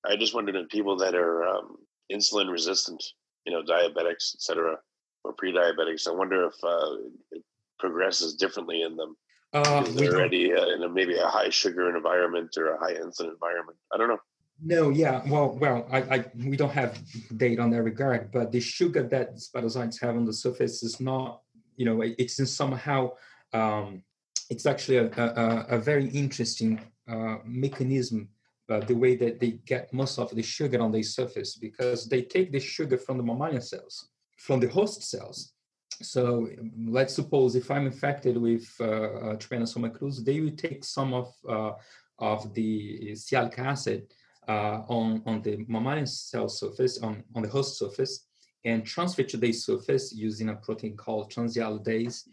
I 0.04 0.16
just 0.16 0.34
wondered 0.34 0.56
if 0.56 0.68
people 0.68 0.96
that 0.98 1.14
are 1.14 1.46
um, 1.46 1.76
insulin 2.12 2.50
resistant 2.50 3.02
you 3.44 3.52
know, 3.52 3.62
diabetics, 3.62 4.34
etc., 4.34 4.76
or 5.24 5.32
pre-diabetics. 5.32 6.08
I 6.08 6.12
wonder 6.12 6.46
if 6.46 6.54
uh, 6.64 6.96
it 7.32 7.42
progresses 7.78 8.34
differently 8.34 8.82
in 8.82 8.96
them. 8.96 9.16
Uh, 9.52 9.82
they're 9.90 10.14
already 10.14 10.52
uh, 10.52 10.66
in 10.68 10.82
a, 10.82 10.88
maybe 10.88 11.16
a 11.18 11.26
high 11.26 11.50
sugar 11.50 11.94
environment 11.94 12.50
or 12.56 12.74
a 12.74 12.78
high 12.78 12.94
insulin 12.94 13.30
environment. 13.30 13.76
I 13.92 13.98
don't 13.98 14.08
know. 14.08 14.18
No, 14.64 14.90
yeah, 14.90 15.22
well, 15.26 15.56
well, 15.58 15.88
I, 15.90 15.98
I, 16.02 16.24
we 16.36 16.56
don't 16.56 16.70
have 16.72 16.96
data 17.36 17.60
on 17.60 17.70
that 17.70 17.82
regard, 17.82 18.30
but 18.30 18.52
the 18.52 18.60
sugar 18.60 19.02
that 19.02 19.36
sparatocytes 19.36 20.00
have 20.00 20.14
on 20.14 20.24
the 20.24 20.32
surface 20.32 20.84
is 20.84 21.00
not, 21.00 21.42
you 21.76 21.84
know, 21.84 22.00
it's 22.02 22.38
in 22.38 22.46
somehow, 22.46 23.10
um, 23.52 24.04
it's 24.50 24.64
actually 24.66 24.98
a, 24.98 25.06
a, 25.16 25.66
a 25.70 25.78
very 25.78 26.08
interesting 26.10 26.80
uh, 27.08 27.38
mechanism 27.44 28.28
uh, 28.68 28.78
the 28.80 28.94
way 28.94 29.16
that 29.16 29.40
they 29.40 29.52
get 29.66 29.92
most 29.92 30.18
of 30.18 30.30
the 30.30 30.42
sugar 30.42 30.80
on 30.80 30.92
the 30.92 31.02
surface 31.02 31.56
because 31.56 32.08
they 32.08 32.22
take 32.22 32.52
the 32.52 32.60
sugar 32.60 32.96
from 32.96 33.16
the 33.16 33.22
mammalian 33.22 33.62
cells, 33.62 34.10
from 34.38 34.60
the 34.60 34.68
host 34.68 35.02
cells. 35.02 35.54
So 36.00 36.48
let's 36.78 37.14
suppose 37.14 37.56
if 37.56 37.68
I'm 37.70 37.86
infected 37.86 38.36
with 38.36 38.68
uh, 38.80 38.84
uh, 38.84 39.36
Trypanosoma 39.36 39.90
cruzi, 39.90 40.24
they 40.24 40.40
will 40.40 40.56
take 40.56 40.84
some 40.84 41.14
of 41.14 41.32
uh, 41.48 41.72
of 42.18 42.54
the 42.54 43.12
sialic 43.12 43.58
acid 43.58 44.06
uh, 44.48 44.82
on 44.88 45.22
on 45.26 45.42
the 45.42 45.64
mammalian 45.68 46.06
cell 46.06 46.48
surface, 46.48 46.98
on 47.02 47.24
on 47.34 47.42
the 47.42 47.48
host 47.48 47.78
surface, 47.78 48.26
and 48.64 48.84
transfer 48.84 49.22
to 49.22 49.36
the 49.36 49.52
surface 49.52 50.12
using 50.12 50.48
a 50.48 50.56
protein 50.56 50.96
called 50.96 51.32
transialidase, 51.32 52.28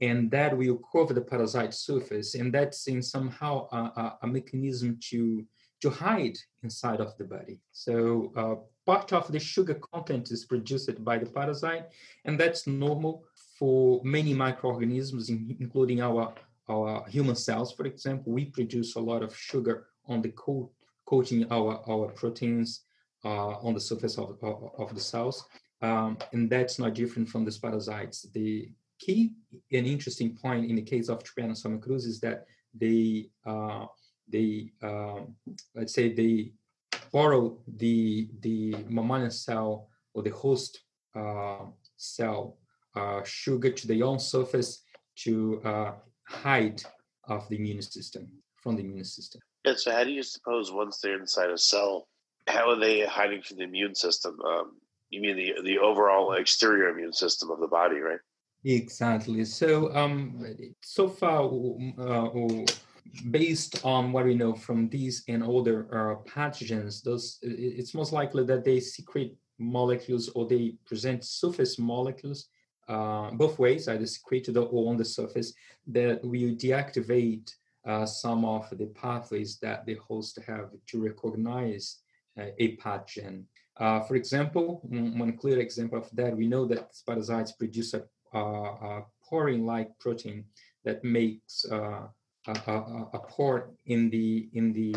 and 0.00 0.30
that 0.30 0.56
will 0.56 0.80
cover 0.92 1.14
the 1.14 1.20
parasite 1.20 1.74
surface, 1.74 2.34
and 2.34 2.52
that's 2.52 2.86
in 2.86 3.02
somehow 3.02 3.68
a, 3.72 3.76
a, 3.76 4.18
a 4.22 4.26
mechanism 4.26 4.98
to 5.10 5.44
to 5.80 5.90
hide 5.90 6.36
inside 6.62 7.00
of 7.00 7.16
the 7.18 7.24
body. 7.24 7.58
So 7.72 8.32
uh, 8.36 8.56
part 8.84 9.12
of 9.12 9.30
the 9.30 9.38
sugar 9.38 9.74
content 9.74 10.30
is 10.30 10.44
produced 10.44 11.04
by 11.04 11.18
the 11.18 11.26
parasite, 11.26 11.86
and 12.24 12.38
that's 12.38 12.66
normal 12.66 13.24
for 13.58 14.00
many 14.04 14.34
microorganisms, 14.34 15.30
including 15.30 16.00
our, 16.00 16.34
our 16.68 17.06
human 17.08 17.36
cells, 17.36 17.72
for 17.72 17.86
example. 17.86 18.32
We 18.32 18.46
produce 18.46 18.96
a 18.96 19.00
lot 19.00 19.22
of 19.22 19.36
sugar 19.36 19.86
on 20.06 20.22
the 20.22 20.30
coat, 20.30 20.70
coating 21.08 21.50
our, 21.50 21.82
our 21.88 22.08
proteins 22.08 22.82
uh, 23.24 23.54
on 23.66 23.72
the 23.72 23.80
surface 23.80 24.18
of, 24.18 24.36
of, 24.42 24.94
the 24.94 25.00
cells. 25.00 25.46
Um, 25.80 26.18
and 26.32 26.50
that's 26.50 26.78
not 26.78 26.94
different 26.94 27.30
from 27.30 27.46
the 27.46 27.58
parasites. 27.62 28.26
The 28.34 28.70
key 28.98 29.32
and 29.72 29.86
interesting 29.86 30.36
point 30.36 30.68
in 30.70 30.76
the 30.76 30.82
case 30.82 31.08
of 31.08 31.24
Trypanosoma 31.24 31.80
cruzi 31.80 32.08
is 32.08 32.20
that 32.20 32.44
they 32.74 33.30
uh, 33.46 33.86
they 34.30 34.70
um, 34.82 35.34
let's 35.74 35.94
say 35.94 36.12
they 36.12 36.52
borrow 37.10 37.56
the 37.76 38.28
the 38.40 38.76
mammalian 38.88 39.30
cell 39.30 39.88
or 40.12 40.22
the 40.22 40.30
host 40.30 40.82
uh, 41.14 41.64
cell 41.96 42.58
uh, 42.94 43.22
sugar 43.24 43.70
to 43.70 43.88
their 43.88 44.04
own 44.04 44.18
surface 44.18 44.82
to 45.16 45.62
uh, 45.64 45.92
hide 46.24 46.82
of 47.24 47.48
the 47.48 47.56
immune 47.56 47.82
system 47.82 48.28
from 48.56 48.76
the 48.76 48.82
immune 48.82 49.04
system. 49.04 49.40
Yeah, 49.64 49.74
so 49.76 49.92
how 49.92 50.04
do 50.04 50.10
you 50.10 50.22
suppose 50.22 50.72
once 50.72 50.98
they're 50.98 51.18
inside 51.18 51.50
a 51.50 51.58
cell, 51.58 52.08
how 52.46 52.70
are 52.70 52.78
they 52.78 53.04
hiding 53.04 53.42
from 53.42 53.58
the 53.58 53.64
immune 53.64 53.94
system? 53.94 54.38
Um, 54.40 54.76
you 55.10 55.20
mean 55.20 55.36
the 55.36 55.54
the 55.64 55.78
overall 55.78 56.32
exterior 56.32 56.88
immune 56.88 57.12
system 57.12 57.50
of 57.50 57.60
the 57.60 57.66
body, 57.66 57.98
right? 57.98 58.20
Exactly. 58.64 59.44
So 59.44 59.94
um, 59.94 60.44
so 60.82 61.08
far, 61.08 61.50
uh, 61.98 62.28
based 63.30 63.84
on 63.84 64.12
what 64.12 64.26
we 64.26 64.34
know 64.34 64.54
from 64.54 64.88
these 64.88 65.24
and 65.28 65.42
other 65.42 65.86
uh, 65.92 66.30
pathogens, 66.30 67.02
those 67.02 67.38
it's 67.42 67.94
most 67.94 68.12
likely 68.12 68.44
that 68.44 68.64
they 68.64 68.80
secrete 68.80 69.36
molecules 69.58 70.28
or 70.30 70.46
they 70.46 70.74
present 70.86 71.24
surface 71.24 71.78
molecules 71.78 72.48
uh, 72.88 73.30
both 73.32 73.58
ways, 73.58 73.86
either 73.88 74.06
secreted 74.06 74.56
or 74.56 74.90
on 74.90 74.96
the 74.96 75.04
surface, 75.04 75.52
that 75.86 76.24
will 76.24 76.54
deactivate 76.54 77.54
uh, 77.88 78.04
some 78.04 78.44
of 78.44 78.68
the 78.78 78.86
pathways 78.86 79.58
that 79.58 79.86
the 79.86 79.94
host 79.94 80.38
have 80.46 80.68
to 80.86 81.02
recognize 81.02 82.00
uh, 82.38 82.44
a 82.58 82.76
pathogen. 82.76 83.44
Uh, 83.78 84.00
for 84.00 84.14
example, 84.14 84.80
one 84.84 85.36
clear 85.36 85.58
example 85.60 85.98
of 85.98 86.08
that, 86.12 86.36
we 86.36 86.46
know 86.46 86.66
that 86.66 86.90
parasites 87.06 87.52
produce 87.52 87.94
a, 87.94 88.02
a 88.36 89.02
porin-like 89.24 89.98
protein 89.98 90.44
that 90.84 91.02
makes 91.02 91.64
a, 91.70 92.08
a, 92.46 93.18
port 93.28 93.72
in 93.86 94.10
the 94.10 94.48
in 94.52 94.72
the 94.72 94.92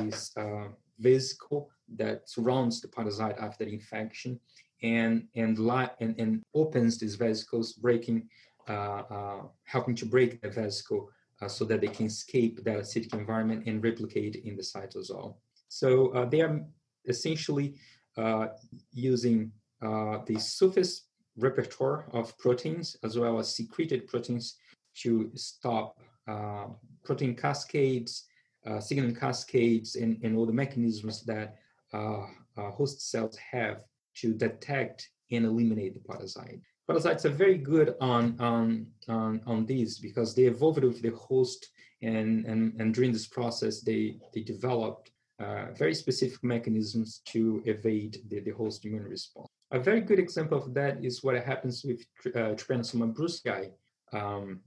vesicle 0.99 1.69
that 1.95 2.29
surrounds 2.29 2.81
the 2.81 2.87
parasite 2.87 3.37
after 3.39 3.63
infection 3.65 4.39
and 4.83 5.27
and, 5.35 5.59
li- 5.59 5.95
and, 5.99 6.19
and 6.19 6.43
opens 6.53 6.97
these 6.97 7.15
vesicles 7.15 7.73
breaking 7.73 8.27
uh, 8.69 9.03
uh, 9.09 9.41
helping 9.63 9.95
to 9.95 10.05
break 10.05 10.41
the 10.41 10.49
vesicle 10.49 11.09
so 11.47 11.65
that 11.65 11.81
they 11.81 11.87
can 11.87 12.05
escape 12.05 12.63
that 12.63 12.77
acidic 12.77 13.13
environment 13.13 13.63
and 13.67 13.83
replicate 13.83 14.35
in 14.35 14.55
the 14.55 14.63
cytosol 14.63 15.35
so 15.67 16.09
uh, 16.09 16.25
they 16.25 16.41
are 16.41 16.61
essentially 17.07 17.75
uh, 18.17 18.47
using 18.91 19.51
the 19.81 20.37
surface 20.37 21.07
repertoire 21.37 22.05
of 22.13 22.37
proteins 22.37 22.95
as 23.03 23.17
well 23.17 23.39
as 23.39 23.55
secreted 23.55 24.07
proteins 24.07 24.57
to 24.95 25.31
stop 25.35 25.97
uh, 26.27 26.67
protein 27.03 27.35
cascades, 27.35 28.25
uh, 28.67 28.79
signaling 28.79 29.15
cascades, 29.15 29.95
and, 29.95 30.19
and 30.23 30.37
all 30.37 30.45
the 30.45 30.53
mechanisms 30.53 31.23
that 31.23 31.57
uh, 31.93 32.25
host 32.55 33.09
cells 33.09 33.37
have 33.37 33.83
to 34.15 34.33
detect 34.33 35.09
and 35.31 35.45
eliminate 35.45 35.93
the 35.93 35.99
parasite. 35.99 36.59
Parasites 36.87 37.25
are 37.25 37.29
very 37.29 37.57
good 37.57 37.95
on 38.01 38.35
on 38.39 38.87
on, 39.07 39.41
on 39.45 39.65
these 39.65 39.99
because 39.99 40.35
they 40.35 40.43
evolved 40.43 40.83
with 40.83 41.01
the 41.01 41.11
host, 41.11 41.69
and 42.01 42.45
and, 42.45 42.79
and 42.79 42.93
during 42.93 43.11
this 43.11 43.27
process 43.27 43.81
they 43.81 44.17
they 44.33 44.41
developed 44.41 45.11
uh, 45.39 45.71
very 45.73 45.93
specific 45.93 46.43
mechanisms 46.43 47.21
to 47.25 47.61
evade 47.65 48.17
the, 48.29 48.39
the 48.41 48.51
host 48.51 48.85
immune 48.85 49.03
response. 49.03 49.47
A 49.71 49.79
very 49.79 50.01
good 50.01 50.19
example 50.19 50.57
of 50.57 50.73
that 50.73 51.03
is 51.03 51.23
what 51.23 51.35
happens 51.43 51.83
with 51.83 52.05
uh, 52.35 52.53
Trypanosoma 52.59 53.13
brucei. 53.13 53.71
Um, 54.13 54.59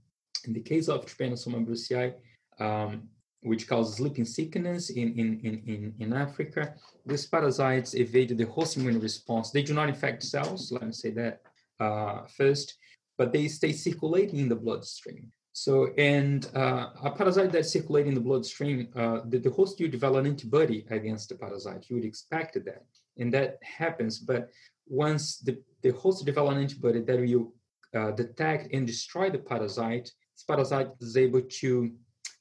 in 0.45 0.53
the 0.53 0.61
case 0.61 0.89
of 0.89 1.05
Trypanosoma 1.05 1.65
brucei, 1.65 2.13
um, 2.59 3.03
which 3.41 3.67
causes 3.67 3.97
sleeping 3.97 4.25
sickness 4.25 4.89
in, 4.89 5.13
in, 5.19 5.39
in, 5.43 5.93
in, 5.99 6.13
Africa, 6.13 6.73
these 7.05 7.27
parasites 7.27 7.93
evade 7.93 8.35
the 8.35 8.45
host 8.45 8.77
immune 8.77 8.99
response. 8.99 9.51
They 9.51 9.61
do 9.61 9.73
not 9.73 9.89
infect 9.89 10.23
cells, 10.23 10.71
let 10.71 10.83
me 10.83 10.91
say 10.91 11.11
that 11.11 11.41
uh, 11.79 12.25
first, 12.27 12.77
but 13.17 13.31
they 13.31 13.47
stay 13.47 13.71
circulating 13.71 14.39
in 14.39 14.49
the 14.49 14.55
bloodstream. 14.55 15.31
So, 15.53 15.93
and 15.97 16.45
uh, 16.53 16.89
a 17.01 17.11
parasite 17.11 17.53
that 17.53 17.65
circulates 17.65 18.09
in 18.09 18.13
the 18.13 18.19
bloodstream, 18.19 18.89
uh, 18.93 19.21
the, 19.25 19.39
the 19.39 19.51
host 19.51 19.79
will 19.79 19.89
develop 19.89 20.25
an 20.25 20.27
antibody 20.27 20.85
against 20.89 21.29
the 21.29 21.35
parasite. 21.35 21.85
You 21.89 21.95
would 21.95 22.05
expect 22.05 22.55
that, 22.55 22.83
and 23.17 23.33
that 23.33 23.59
happens. 23.63 24.19
But 24.19 24.49
once 24.85 25.37
the, 25.37 25.57
the 25.81 25.91
host 25.91 26.25
develop 26.25 26.55
an 26.55 26.61
antibody, 26.61 26.99
that 26.99 27.19
will 27.19 27.53
uh, 27.95 28.11
detect 28.11 28.73
and 28.73 28.85
destroy 28.85 29.29
the 29.29 29.37
parasite, 29.37 30.11
this 30.35 30.43
parasite 30.43 30.89
is 30.99 31.15
able 31.15 31.41
to 31.41 31.91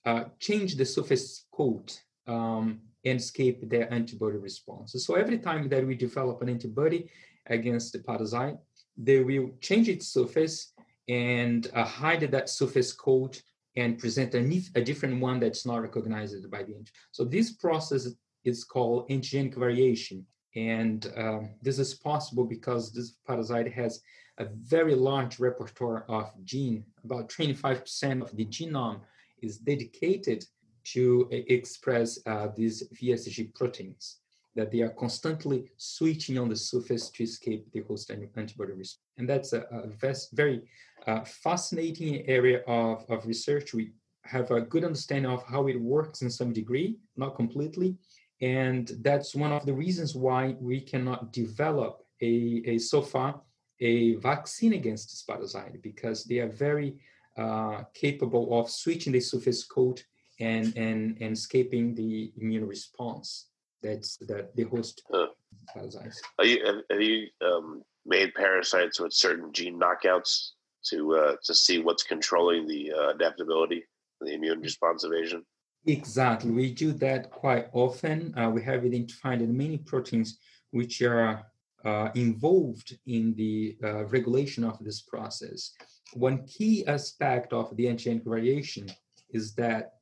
uh, 0.05 0.25
change 0.41 0.75
the 0.75 0.85
surface 0.85 1.47
coat 1.53 2.03
um, 2.27 2.81
and 3.05 3.21
escape 3.21 3.69
their 3.69 3.93
antibody 3.95 4.39
response. 4.39 4.93
So 4.99 5.15
every 5.15 5.39
time 5.39 5.69
that 5.69 5.87
we 5.87 5.95
develop 5.95 6.43
an 6.43 6.49
antibody 6.49 7.09
against 7.47 7.93
the 7.93 8.01
parasite, 8.01 8.57
they 8.97 9.23
will 9.23 9.51
change 9.61 9.89
its 9.89 10.09
surface 10.09 10.73
and 11.09 11.71
uh, 11.75 11.85
hide 11.85 12.21
that 12.21 12.49
surface 12.49 12.93
coat 12.93 13.43
and 13.77 13.99
present 13.99 14.35
a, 14.35 14.63
a, 14.77 14.83
different 14.83 15.21
one 15.21 15.41
that's 15.41 15.67
not 15.67 15.83
recognized 15.83 16.49
by 16.51 16.63
the 16.63 16.73
antigen. 16.73 16.91
So 17.11 17.25
this 17.25 17.53
process 17.53 18.09
is 18.45 18.65
called 18.65 19.09
antigenic 19.09 19.57
variation. 19.57 20.25
And 20.55 21.13
um, 21.17 21.51
this 21.61 21.81
is 21.81 21.95
possible 21.95 22.45
because 22.45 22.93
this 22.93 23.17
parasite 23.27 23.73
has 23.73 24.01
a 24.39 24.47
very 24.63 24.95
large 24.95 25.41
repertoire 25.41 26.05
of 26.09 26.31
gene. 26.45 26.85
About 27.05 27.29
25% 27.29 28.23
of 28.23 28.37
the 28.37 28.47
genome 28.47 29.01
is 29.43 29.59
dedicated 29.59 30.45
to 30.85 31.29
express 31.31 32.19
uh, 32.27 32.49
these 32.57 32.89
VSG 32.95 33.55
proteins 33.55 34.21
that 34.55 34.71
they 34.71 34.81
are 34.81 34.91
constantly 34.91 35.71
switching 35.77 36.39
on 36.39 36.49
the 36.49 36.57
surface 36.57 37.11
to 37.11 37.25
escape 37.25 37.71
the 37.73 37.83
host 37.83 38.11
antibody 38.11 38.73
response. 38.73 38.99
And 39.19 39.29
that's 39.29 39.53
a, 39.53 39.63
a 39.71 39.89
very 40.33 40.63
uh, 41.07 41.25
fascinating 41.25 42.27
area 42.29 42.63
of, 42.67 43.05
of 43.09 43.27
research. 43.27 43.75
We 43.75 43.93
have 44.23 44.51
a 44.51 44.61
good 44.61 44.85
understanding 44.85 45.31
of 45.31 45.45
how 45.45 45.67
it 45.67 45.81
works 45.81 46.23
in 46.23 46.31
some 46.31 46.53
degree, 46.53 46.99
not 47.17 47.37
completely. 47.37 47.97
And 48.41 48.91
that's 49.03 49.35
one 49.35 49.53
of 49.53 49.67
the 49.67 49.73
reasons 49.73 50.15
why 50.15 50.57
we 50.61 50.81
cannot 50.81 51.33
develop 51.33 52.03
a, 52.21 52.63
a 52.67 52.79
so 52.79 53.03
far 53.03 53.41
a 53.81 54.15
vaccine 54.17 54.75
against 54.75 55.27
parasite 55.27 55.83
because 55.83 56.25
they 56.25 56.39
are 56.39 56.49
very 56.49 56.95
uh, 57.37 57.83
capable 57.93 58.59
of 58.59 58.71
switching 58.71 59.13
the 59.13 59.21
surface 59.21 59.65
coat 59.65 60.05
and, 60.41 60.77
and, 60.77 61.17
and 61.21 61.33
escaping 61.33 61.95
the 61.95 62.33
immune 62.41 62.67
response 62.67 63.49
that's 63.85 64.17
that 64.29 64.57
the 64.57 64.65
host 64.65 65.03
huh. 65.13 65.27
parasites. 65.73 66.21
Are 66.39 66.47
you, 66.47 66.65
have, 66.65 66.77
have 66.91 67.01
you 67.01 67.27
um, 67.45 67.83
made 68.07 68.35
parasites 68.35 68.99
with 68.99 69.13
certain 69.13 69.53
gene 69.53 69.79
knockouts 69.79 70.51
to 70.91 71.15
uh, 71.15 71.37
to 71.45 71.55
see 71.55 71.79
what's 71.79 72.03
controlling 72.03 72.67
the 72.67 72.93
uh, 72.93 73.11
adaptability, 73.11 73.85
the 74.21 74.35
immune 74.35 74.61
response 74.61 75.05
evasion? 75.05 75.45
Exactly, 75.87 76.51
we 76.51 76.73
do 76.73 76.93
that 76.93 77.31
quite 77.31 77.67
often. 77.73 78.37
Uh, 78.39 78.51
we 78.51 78.63
have 78.63 78.85
identified 78.85 79.47
many 79.49 79.79
proteins 79.79 80.39
which 80.71 81.03
are 81.03 81.45
uh, 81.85 82.09
involved 82.15 82.97
in 83.07 83.35
the 83.35 83.77
uh, 83.85 84.05
regulation 84.07 84.65
of 84.65 84.83
this 84.83 85.03
process. 85.03 85.73
One 86.15 86.47
key 86.47 86.87
aspect 86.87 87.53
of 87.53 87.77
the 87.77 87.85
antigenic 87.85 88.25
variation 88.25 88.87
is 89.31 89.55
that 89.57 89.93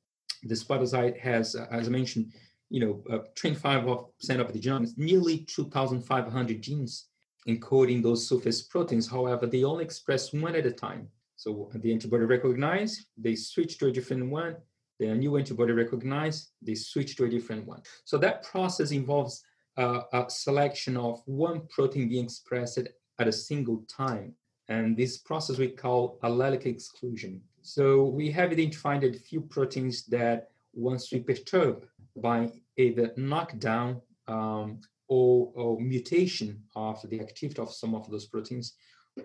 this 0.44 0.62
parasite 0.62 1.18
has, 1.18 1.54
as 1.54 1.88
I 1.88 1.90
mentioned, 1.90 2.32
you 2.72 2.80
know, 2.80 3.22
25% 3.34 4.40
of 4.40 4.52
the 4.52 4.58
genome, 4.58 4.90
nearly 4.96 5.38
2,500 5.40 6.62
genes 6.62 7.08
encoding 7.46 8.02
those 8.02 8.26
surface 8.26 8.62
proteins. 8.62 9.06
However, 9.06 9.46
they 9.46 9.62
only 9.62 9.84
express 9.84 10.32
one 10.32 10.54
at 10.54 10.64
a 10.64 10.72
time. 10.72 11.08
So 11.36 11.70
the 11.74 11.92
antibody 11.92 12.24
recognize, 12.24 13.04
they 13.18 13.34
switch 13.34 13.76
to 13.78 13.88
a 13.88 13.92
different 13.92 14.30
one. 14.30 14.56
The 14.98 15.14
new 15.14 15.36
antibody 15.36 15.72
recognize, 15.72 16.52
they 16.62 16.74
switch 16.74 17.14
to 17.16 17.24
a 17.24 17.28
different 17.28 17.66
one. 17.66 17.82
So 18.04 18.16
that 18.18 18.42
process 18.42 18.90
involves 18.90 19.44
uh, 19.76 20.02
a 20.14 20.30
selection 20.30 20.96
of 20.96 21.20
one 21.26 21.66
protein 21.68 22.08
being 22.08 22.24
expressed 22.24 22.78
at 23.18 23.28
a 23.28 23.32
single 23.32 23.84
time. 23.86 24.34
And 24.68 24.96
this 24.96 25.18
process 25.18 25.58
we 25.58 25.68
call 25.68 26.18
allelic 26.22 26.64
exclusion. 26.64 27.42
So 27.60 28.04
we 28.04 28.30
have 28.30 28.50
identified 28.50 29.04
a 29.04 29.12
few 29.12 29.42
proteins 29.42 30.06
that 30.06 30.52
once 30.72 31.12
we 31.12 31.20
perturb 31.20 31.86
by 32.16 32.50
either 32.76 33.12
knockdown 33.16 34.00
um, 34.28 34.80
or, 35.08 35.50
or 35.54 35.80
mutation 35.80 36.62
of 36.74 36.98
the 37.10 37.20
activity 37.20 37.60
of 37.60 37.72
some 37.72 37.94
of 37.94 38.10
those 38.10 38.26
proteins, 38.26 38.74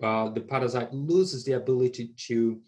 uh, 0.03 0.29
the 0.29 0.41
parasite 0.41 0.93
loses 0.93 1.45
the 1.45 1.53
ability 1.53 2.11
to 2.17 2.59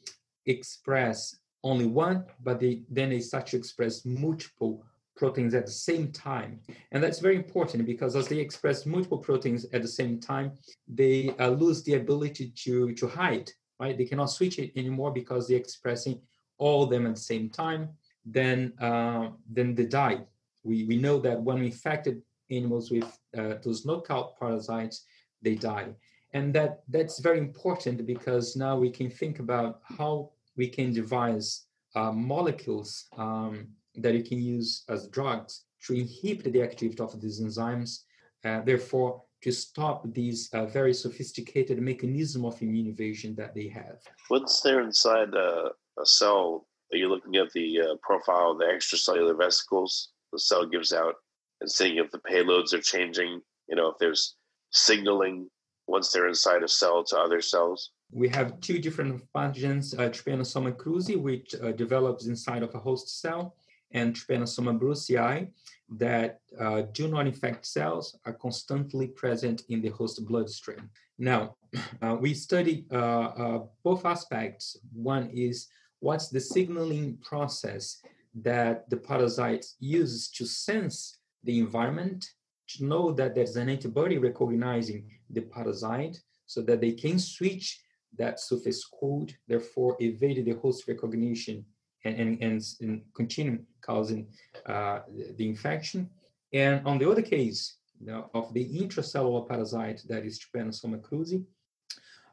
express 0.45 1.35
only 1.63 1.85
one, 1.85 2.25
but 2.43 2.59
they, 2.59 2.83
then 2.89 3.09
they 3.09 3.19
start 3.19 3.47
to 3.47 3.57
express 3.57 4.05
multiple 4.05 4.83
proteins 5.17 5.53
at 5.53 5.65
the 5.65 5.71
same 5.71 6.11
time. 6.11 6.61
And 6.91 7.03
that's 7.03 7.19
very 7.19 7.35
important 7.35 7.85
because 7.85 8.15
as 8.15 8.29
they 8.29 8.37
express 8.37 8.85
multiple 8.85 9.17
proteins 9.17 9.65
at 9.73 9.81
the 9.81 9.87
same 9.87 10.19
time, 10.19 10.53
they 10.87 11.33
uh, 11.39 11.49
lose 11.49 11.83
the 11.83 11.95
ability 11.95 12.53
to, 12.63 12.93
to 12.93 13.07
hide, 13.07 13.51
right? 13.79 13.97
They 13.97 14.05
cannot 14.05 14.27
switch 14.27 14.57
it 14.59 14.71
anymore 14.77 15.11
because 15.11 15.47
they're 15.47 15.57
expressing 15.57 16.21
all 16.57 16.83
of 16.83 16.89
them 16.89 17.05
at 17.05 17.15
the 17.15 17.21
same 17.21 17.49
time. 17.49 17.89
Then, 18.25 18.73
uh, 18.79 19.29
then 19.49 19.75
they 19.75 19.85
die. 19.85 20.21
We, 20.63 20.85
we 20.85 20.97
know 20.97 21.19
that 21.19 21.41
when 21.41 21.59
we 21.59 21.67
infected 21.67 22.21
animals 22.51 22.91
with 22.91 23.17
uh, 23.37 23.55
those 23.63 23.85
knockout 23.85 24.39
parasites, 24.39 25.05
they 25.41 25.55
die. 25.55 25.89
And 26.33 26.53
that, 26.53 26.83
that's 26.89 27.19
very 27.19 27.39
important 27.39 28.05
because 28.05 28.55
now 28.55 28.77
we 28.77 28.91
can 28.91 29.09
think 29.09 29.39
about 29.39 29.79
how 29.83 30.31
we 30.57 30.67
can 30.67 30.93
devise 30.93 31.65
uh, 31.95 32.11
molecules 32.11 33.05
um, 33.17 33.67
that 33.95 34.13
you 34.13 34.23
can 34.23 34.41
use 34.41 34.83
as 34.89 35.07
drugs 35.07 35.63
to 35.85 35.93
inhibit 35.93 36.53
the 36.53 36.61
activity 36.61 37.01
of 37.01 37.19
these 37.19 37.41
enzymes, 37.41 38.03
uh, 38.45 38.61
therefore 38.61 39.23
to 39.41 39.51
stop 39.51 40.03
these 40.13 40.49
uh, 40.53 40.65
very 40.65 40.93
sophisticated 40.93 41.81
mechanism 41.81 42.43
of 42.45 42.61
immune 42.61 42.87
evasion 42.87 43.33
that 43.35 43.55
they 43.55 43.67
have. 43.67 43.99
Once 44.29 44.61
they're 44.61 44.81
inside 44.81 45.33
uh, 45.33 45.69
a 45.97 46.05
cell, 46.05 46.67
are 46.91 46.97
you 46.97 47.07
looking 47.07 47.37
at 47.37 47.51
the 47.53 47.81
uh, 47.81 47.95
profile 48.01 48.51
of 48.51 48.57
the 48.57 48.65
extracellular 48.65 49.37
vesicles 49.37 50.09
the 50.31 50.39
cell 50.39 50.65
gives 50.65 50.93
out 50.93 51.15
and 51.61 51.69
seeing 51.69 51.97
if 51.97 52.11
the 52.11 52.19
payloads 52.19 52.73
are 52.73 52.81
changing, 52.81 53.41
you 53.67 53.75
know, 53.75 53.89
if 53.89 53.97
there's 53.99 54.35
signaling 54.71 55.49
once 55.87 56.11
they're 56.11 56.27
inside 56.27 56.63
a 56.63 56.67
cell 56.67 57.03
to 57.03 57.17
other 57.17 57.41
cells? 57.41 57.91
We 58.11 58.29
have 58.29 58.59
two 58.61 58.79
different 58.79 59.21
pathogens, 59.35 59.97
uh, 59.97 60.09
Trypanosoma 60.09 60.75
cruzi, 60.75 61.19
which 61.19 61.55
uh, 61.55 61.71
develops 61.71 62.27
inside 62.27 62.63
of 62.63 62.73
a 62.75 62.79
host 62.79 63.21
cell, 63.21 63.55
and 63.91 64.15
Trypanosoma 64.15 64.79
brucei 64.79 65.49
that 65.97 66.39
uh, 66.59 66.83
do 66.93 67.07
not 67.07 67.25
infect 67.27 67.65
cells, 67.65 68.17
are 68.25 68.33
constantly 68.33 69.07
present 69.07 69.63
in 69.69 69.81
the 69.81 69.89
host 69.89 70.23
bloodstream. 70.27 70.89
Now, 71.17 71.55
uh, 72.01 72.15
we 72.19 72.33
studied 72.33 72.85
uh, 72.91 72.95
uh, 72.95 73.59
both 73.83 74.05
aspects. 74.05 74.77
One 74.93 75.29
is 75.33 75.67
what's 75.99 76.29
the 76.29 76.39
signaling 76.39 77.17
process 77.23 78.01
that 78.35 78.89
the 78.89 78.97
parasite 78.97 79.65
uses 79.79 80.29
to 80.29 80.45
sense 80.45 81.19
the 81.43 81.59
environment 81.59 82.25
to 82.67 82.85
know 82.85 83.11
that 83.11 83.33
there's 83.33 83.55
an 83.55 83.69
antibody 83.69 84.17
recognizing 84.17 85.09
the 85.31 85.41
parasite 85.41 86.21
so 86.45 86.61
that 86.61 86.81
they 86.81 86.91
can 86.91 87.17
switch 87.17 87.81
that 88.17 88.39
surface 88.39 88.85
code, 88.85 89.35
therefore 89.47 89.95
evade 89.99 90.43
the 90.45 90.55
host 90.55 90.87
recognition 90.87 91.65
and, 92.05 92.15
and, 92.19 92.43
and, 92.43 92.61
and 92.81 93.01
continue 93.15 93.59
causing 93.81 94.27
uh, 94.65 94.99
the 95.37 95.47
infection. 95.47 96.09
And 96.53 96.85
on 96.85 96.97
the 96.97 97.09
other 97.09 97.21
case 97.21 97.77
you 97.99 98.07
know, 98.07 98.29
of 98.33 98.53
the 98.53 98.65
intracellular 98.65 99.47
parasite 99.47 100.01
that 100.07 100.25
is 100.25 100.39
Trypanosoma 100.39 101.01
cruzi, 101.01 101.43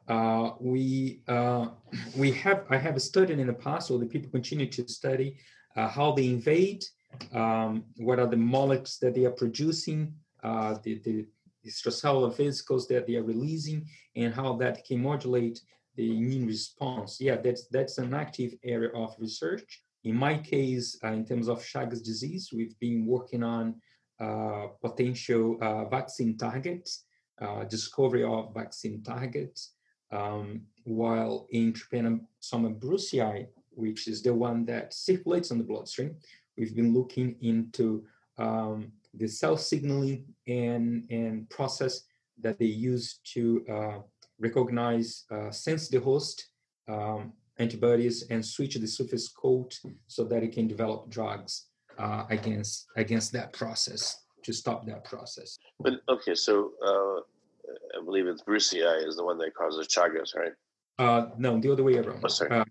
uh, 0.07 0.53
we 0.59 1.21
uh, 1.27 1.67
we 2.15 2.31
have 2.31 2.65
I 2.69 2.77
have 2.77 3.01
studied 3.01 3.39
in 3.39 3.47
the 3.47 3.53
past, 3.53 3.91
or 3.91 3.99
the 3.99 4.05
people 4.05 4.29
continue 4.31 4.67
to 4.67 4.87
study 4.87 5.35
how 5.77 6.11
they 6.11 6.25
invade 6.27 6.83
um, 7.33 7.83
what 7.97 8.19
are 8.19 8.27
the 8.27 8.37
molecules 8.37 8.97
that 9.01 9.15
they 9.15 9.25
are 9.25 9.31
producing, 9.31 10.13
uh, 10.43 10.77
the, 10.83 10.99
the 11.03 11.25
extracellular 11.65 12.35
vesicles 12.35 12.87
that 12.87 13.07
they 13.07 13.15
are 13.15 13.23
releasing, 13.23 13.85
and 14.15 14.33
how 14.33 14.55
that 14.57 14.85
can 14.85 15.01
modulate 15.01 15.61
the 15.95 16.17
immune 16.17 16.45
response. 16.45 17.19
Yeah, 17.19 17.37
that's 17.37 17.67
that's 17.67 17.97
an 17.97 18.13
active 18.13 18.53
area 18.63 18.89
of 18.93 19.15
research. 19.19 19.83
In 20.03 20.15
my 20.15 20.37
case, 20.37 20.97
uh, 21.03 21.07
in 21.07 21.25
terms 21.25 21.47
of 21.47 21.59
Chagas 21.59 22.03
disease, 22.03 22.49
we've 22.53 22.77
been 22.79 23.05
working 23.05 23.43
on 23.43 23.75
uh, 24.19 24.67
potential 24.81 25.57
uh, 25.61 25.85
vaccine 25.85 26.37
targets, 26.37 27.03
uh, 27.41 27.63
discovery 27.65 28.23
of 28.23 28.53
vaccine 28.53 29.03
targets, 29.03 29.73
um, 30.11 30.61
while 30.83 31.47
in 31.51 31.73
Trypanosoma 31.73 32.79
brucei, 32.79 33.47
which 33.77 34.07
is 34.07 34.21
the 34.21 34.33
one 34.33 34.65
that 34.65 34.93
circulates 34.93 35.51
in 35.51 35.57
the 35.57 35.63
bloodstream, 35.63 36.15
we've 36.57 36.75
been 36.75 36.93
looking 36.93 37.35
into 37.41 38.03
um, 38.37 38.91
the 39.13 39.27
cell 39.27 39.57
signaling 39.57 40.25
and, 40.47 41.05
and 41.09 41.49
process 41.49 42.01
that 42.41 42.59
they 42.59 42.65
use 42.65 43.19
to 43.33 43.65
uh, 43.69 43.97
recognize, 44.39 45.25
uh, 45.31 45.51
sense 45.51 45.89
the 45.89 45.99
host 45.99 46.49
um, 46.87 47.33
antibodies 47.59 48.23
and 48.29 48.45
switch 48.45 48.75
the 48.75 48.87
surface 48.87 49.27
coat 49.29 49.79
so 50.07 50.23
that 50.23 50.43
it 50.43 50.51
can 50.51 50.67
develop 50.67 51.09
drugs 51.09 51.67
uh, 51.97 52.25
against 52.29 52.85
against 52.95 53.31
that 53.33 53.51
process 53.53 54.23
to 54.43 54.53
stop 54.53 54.85
that 54.85 55.03
process. 55.03 55.57
But 55.79 55.93
okay, 56.07 56.35
so 56.35 56.71
uh, 56.85 57.19
I 57.99 58.03
believe 58.05 58.27
it's 58.27 58.43
Brucei 58.43 59.05
is 59.05 59.15
the 59.17 59.25
one 59.25 59.37
that 59.39 59.55
causes 59.55 59.87
Chagas, 59.87 60.35
right? 60.35 60.53
Uh, 60.99 61.27
no, 61.37 61.59
the 61.59 61.71
other 61.71 61.83
way 61.83 61.97
around. 61.97 62.21
Oh, 62.23 62.27
sorry. 62.27 62.51
Uh, 62.51 62.63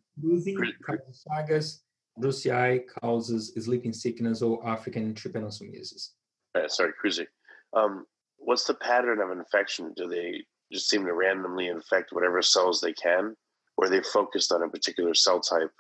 cru- 0.56 0.72
causes 0.84 1.24
chagas, 1.30 1.80
brucei 2.18 2.80
causes 3.00 3.52
sleeping 3.64 3.92
sickness 3.92 4.42
or 4.42 4.66
African 4.66 5.14
trypanosomiasis. 5.14 6.10
Uh, 6.54 6.66
sorry, 6.68 6.92
cruising. 6.98 7.26
Um, 7.74 8.06
what's 8.38 8.64
the 8.64 8.74
pattern 8.74 9.20
of 9.20 9.30
infection? 9.30 9.92
Do 9.96 10.08
they 10.08 10.42
just 10.72 10.88
seem 10.88 11.04
to 11.04 11.12
randomly 11.14 11.68
infect 11.68 12.12
whatever 12.12 12.42
cells 12.42 12.80
they 12.80 12.92
can, 12.94 13.34
or 13.76 13.86
are 13.86 13.90
they 13.90 14.02
focused 14.02 14.50
on 14.52 14.62
a 14.62 14.68
particular 14.68 15.14
cell 15.14 15.40
type 15.40 15.70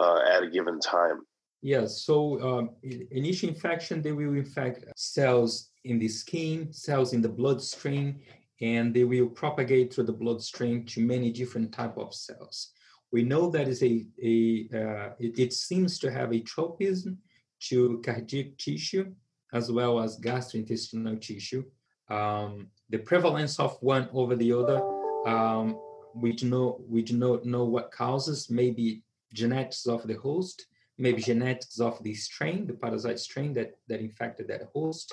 uh, 0.00 0.20
at 0.32 0.42
a 0.44 0.50
given 0.50 0.78
time? 0.78 1.22
Yes, 1.62 2.02
so 2.02 2.40
um, 2.46 2.70
i- 2.84 3.08
initial 3.10 3.48
infection, 3.48 4.02
they 4.02 4.12
will 4.12 4.34
infect 4.34 4.84
cells 4.94 5.70
in 5.84 5.98
the 5.98 6.06
skin, 6.08 6.72
cells 6.72 7.12
in 7.14 7.22
the 7.22 7.28
bloodstream, 7.28 8.20
and 8.60 8.94
they 8.94 9.04
will 9.04 9.28
propagate 9.28 9.92
through 9.92 10.04
the 10.04 10.12
bloodstream 10.12 10.84
to 10.86 11.00
many 11.00 11.30
different 11.30 11.72
type 11.72 11.96
of 11.98 12.14
cells. 12.14 12.72
We 13.12 13.22
know 13.22 13.50
that 13.50 13.68
is 13.68 13.82
a, 13.82 14.06
a 14.22 14.68
uh, 14.74 15.10
it, 15.18 15.38
it 15.38 15.52
seems 15.52 15.98
to 16.00 16.10
have 16.10 16.32
a 16.32 16.40
tropism 16.40 17.18
to 17.68 18.02
cardiac 18.04 18.56
tissue 18.58 19.12
as 19.52 19.70
well 19.70 20.00
as 20.00 20.20
gastrointestinal 20.20 21.20
tissue. 21.20 21.64
Um, 22.08 22.68
the 22.90 22.98
prevalence 22.98 23.58
of 23.58 23.76
one 23.80 24.08
over 24.12 24.36
the 24.36 24.52
other, 24.52 24.82
um, 25.26 25.78
we 26.14 26.32
do 26.32 26.48
not 26.48 26.88
we 26.88 27.02
do 27.02 27.16
not 27.16 27.44
know 27.44 27.64
what 27.64 27.90
causes. 27.90 28.50
Maybe 28.50 29.02
genetics 29.32 29.86
of 29.86 30.06
the 30.06 30.14
host, 30.14 30.66
maybe 30.98 31.20
genetics 31.20 31.80
of 31.80 32.02
the 32.02 32.14
strain, 32.14 32.66
the 32.66 32.74
parasite 32.74 33.18
strain 33.18 33.52
that 33.54 33.72
that 33.88 34.00
infected 34.00 34.48
that 34.48 34.68
host. 34.74 35.12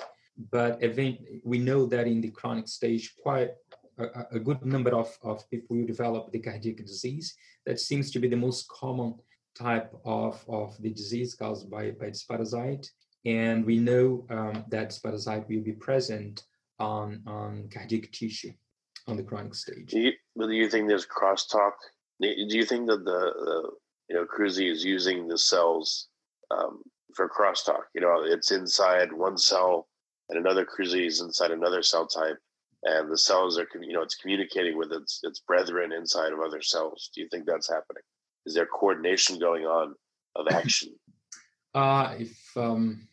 But 0.50 0.82
event, 0.82 1.18
we 1.44 1.58
know 1.58 1.86
that 1.86 2.06
in 2.06 2.20
the 2.20 2.30
chronic 2.30 2.68
stage, 2.68 3.14
quite 3.22 3.50
a, 3.98 4.26
a- 4.32 4.40
good 4.40 4.64
number 4.64 4.90
of, 4.90 5.16
of 5.22 5.48
people 5.50 5.76
will 5.76 5.86
develop 5.86 6.32
the 6.32 6.40
cardiac 6.40 6.78
disease. 6.78 7.36
That 7.66 7.78
seems 7.78 8.10
to 8.12 8.18
be 8.18 8.28
the 8.28 8.36
most 8.36 8.68
common 8.68 9.14
type 9.54 9.94
of, 10.04 10.44
of 10.48 10.76
the 10.82 10.90
disease 10.90 11.34
caused 11.34 11.70
by, 11.70 11.92
by 11.92 12.06
this 12.06 12.24
parasite. 12.24 12.90
And 13.24 13.64
we 13.64 13.78
know 13.78 14.26
um, 14.30 14.64
that 14.68 14.90
this 14.90 15.00
will 15.02 15.62
be 15.62 15.72
present 15.72 16.42
on, 16.78 17.22
on 17.26 17.68
cardiac 17.72 18.10
tissue 18.12 18.52
on 19.06 19.16
the 19.16 19.22
chronic 19.22 19.54
stage. 19.54 19.90
Do 19.90 20.00
you, 20.00 20.12
do 20.38 20.50
you 20.50 20.68
think 20.68 20.88
there's 20.88 21.06
crosstalk? 21.06 21.72
Do 22.20 22.28
you 22.28 22.64
think 22.64 22.86
that 22.88 23.04
the, 23.04 23.32
the 23.44 23.70
you 24.08 24.16
know 24.16 24.26
Cruzy 24.26 24.70
is 24.70 24.84
using 24.84 25.26
the 25.26 25.38
cells 25.38 26.08
um, 26.50 26.82
for 27.14 27.28
crosstalk? 27.28 27.84
You 27.94 28.00
know, 28.02 28.22
it's 28.24 28.50
inside 28.50 29.12
one 29.12 29.36
cell, 29.36 29.88
and 30.34 30.44
another 30.44 30.66
Cruzy 30.66 31.06
is 31.06 31.20
inside 31.20 31.50
another 31.50 31.82
cell 31.82 32.06
type, 32.06 32.38
and 32.82 33.10
the 33.10 33.18
cells 33.18 33.58
are 33.58 33.66
you 33.80 33.92
know 33.92 34.02
it's 34.02 34.16
communicating 34.16 34.76
with 34.76 34.92
its 34.92 35.20
its 35.22 35.40
brethren 35.40 35.92
inside 35.92 36.32
of 36.32 36.40
other 36.40 36.62
cells. 36.62 37.10
Do 37.14 37.20
you 37.20 37.28
think 37.28 37.46
that's 37.46 37.68
happening? 37.68 38.02
Is 38.46 38.54
there 38.54 38.66
coordination 38.66 39.38
going 39.38 39.64
on 39.64 39.94
of 40.36 40.46
action? 40.50 40.90
Uh, 41.74 42.14
if 42.18 42.56
um, 42.56 43.06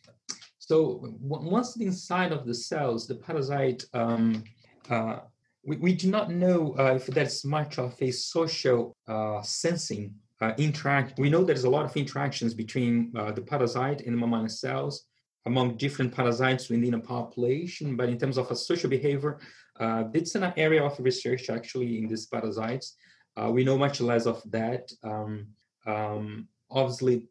so, 0.60 1.02
once 1.20 1.76
inside 1.78 2.32
of 2.32 2.46
the 2.46 2.54
cells, 2.54 3.08
the 3.08 3.16
parasite, 3.16 3.84
um, 3.94 4.44
uh, 4.90 5.18
we, 5.66 5.78
we 5.78 5.94
do 5.94 6.10
not 6.10 6.32
know 6.32 6.76
uh, 6.78 6.94
if 6.96 7.08
that's 7.08 7.44
much 7.44 7.78
of 7.78 7.96
a 8.02 8.12
social 8.12 8.96
uh, 9.08 9.42
sensing 9.42 10.14
uh, 10.40 10.54
interact. 10.58 11.20
We 11.20 11.30
know 11.30 11.44
there's 11.44 11.66
a 11.66 11.70
lot 11.70 11.86
of 11.86 11.96
interactions 11.98 12.54
between 12.54 13.12
uh, 13.18 13.32
the 13.32 13.42
parasite 13.42 14.02
and 14.02 14.14
the 14.16 14.20
mammalian 14.20 14.50
cells 14.50 15.08
among 15.46 15.78
different 15.78 16.14
parasites 16.14 16.70
within 16.70 16.94
a 16.94 17.00
population, 17.00 17.96
but 17.96 18.10
in 18.10 18.18
terms 18.18 18.38
of 18.38 18.50
a 18.52 18.56
social 18.56 18.90
behavior, 18.90 19.40
uh, 19.80 20.04
it's 20.14 20.36
an 20.36 20.54
area 20.58 20.84
of 20.84 21.00
research 21.00 21.50
actually 21.50 21.98
in 21.98 22.08
these 22.08 22.28
parasites. 22.28 22.96
Uh, 23.36 23.50
we 23.52 23.64
know 23.64 23.78
much 23.78 24.02
less 24.02 24.26
of 24.26 24.42
that. 24.52 24.92
Um, 25.04 25.48
um, 25.86 26.48
obviously, 26.70 27.28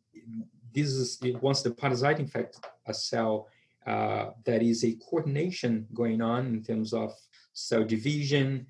this 0.74 0.88
is 0.88 1.20
once 1.40 1.62
the 1.62 1.70
parasite 1.70 2.18
infects 2.18 2.60
a 2.86 2.94
cell, 2.94 3.48
uh, 3.86 4.30
there 4.44 4.60
is 4.60 4.84
a 4.84 4.96
coordination 5.08 5.86
going 5.94 6.20
on 6.20 6.46
in 6.46 6.62
terms 6.62 6.92
of 6.92 7.12
cell 7.52 7.84
division, 7.84 8.66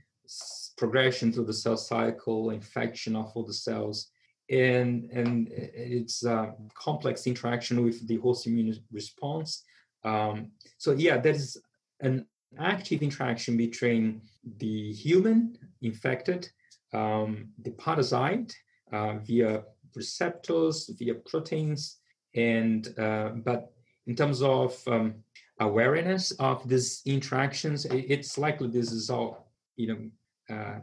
progression 0.76 1.32
through 1.32 1.44
the 1.44 1.52
cell 1.52 1.76
cycle, 1.76 2.50
infection 2.50 3.16
of 3.16 3.30
all 3.34 3.44
the 3.44 3.54
cells, 3.54 4.08
and 4.50 5.08
and 5.12 5.48
it's 5.52 6.24
a 6.24 6.54
complex 6.74 7.26
interaction 7.26 7.84
with 7.84 8.06
the 8.08 8.16
host 8.16 8.46
immune 8.46 8.76
response. 8.90 9.64
Um, 10.04 10.50
so 10.78 10.92
yeah, 10.92 11.18
that 11.18 11.36
is 11.36 11.56
an 12.00 12.26
active 12.58 13.02
interaction 13.02 13.56
between 13.56 14.22
the 14.58 14.92
human 14.92 15.56
infected, 15.82 16.50
um, 16.92 17.50
the 17.62 17.70
parasite 17.72 18.56
uh, 18.92 19.18
via 19.18 19.62
receptors, 19.94 20.90
via 20.98 21.14
proteins, 21.14 21.98
and 22.34 22.98
uh, 22.98 23.30
but 23.44 23.72
in 24.06 24.16
terms 24.16 24.42
of 24.42 24.76
um, 24.88 25.14
awareness 25.60 26.32
of 26.32 26.68
these 26.68 27.02
interactions, 27.04 27.84
it's 27.86 28.38
likely 28.38 28.68
this 28.68 28.90
is 28.90 29.10
all 29.10 29.52
you 29.76 29.86
know 29.88 30.54
uh, 30.54 30.80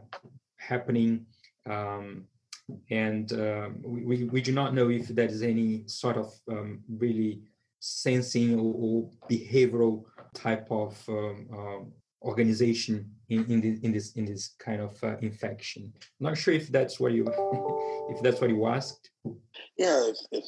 happening, 0.56 1.26
um, 1.68 2.24
and 2.90 3.30
we, 3.82 4.04
we 4.04 4.24
we 4.24 4.40
do 4.42 4.52
not 4.52 4.74
know 4.74 4.90
if 4.90 5.08
there 5.08 5.28
is 5.28 5.42
any 5.42 5.84
sort 5.86 6.16
of 6.16 6.32
um, 6.50 6.80
really 6.88 7.42
sensing 7.80 8.58
or, 8.58 8.74
or 8.76 9.10
behavioral 9.30 10.04
type 10.34 10.66
of 10.70 10.96
um, 11.08 11.46
um, 11.52 11.92
organization 12.22 13.10
in, 13.28 13.44
in, 13.50 13.60
the, 13.60 13.78
in 13.82 13.92
this 13.92 14.12
in 14.12 14.24
this 14.24 14.54
kind 14.58 14.80
of 14.80 15.02
uh, 15.02 15.16
infection. 15.18 15.92
not 16.20 16.36
sure 16.36 16.54
if 16.54 16.68
that's 16.68 16.98
what 16.98 17.12
you 17.12 17.24
if 18.10 18.22
that's 18.22 18.40
what 18.40 18.50
you 18.50 18.66
asked. 18.66 19.10
Yeah, 19.76 20.02
if, 20.08 20.16
if 20.32 20.44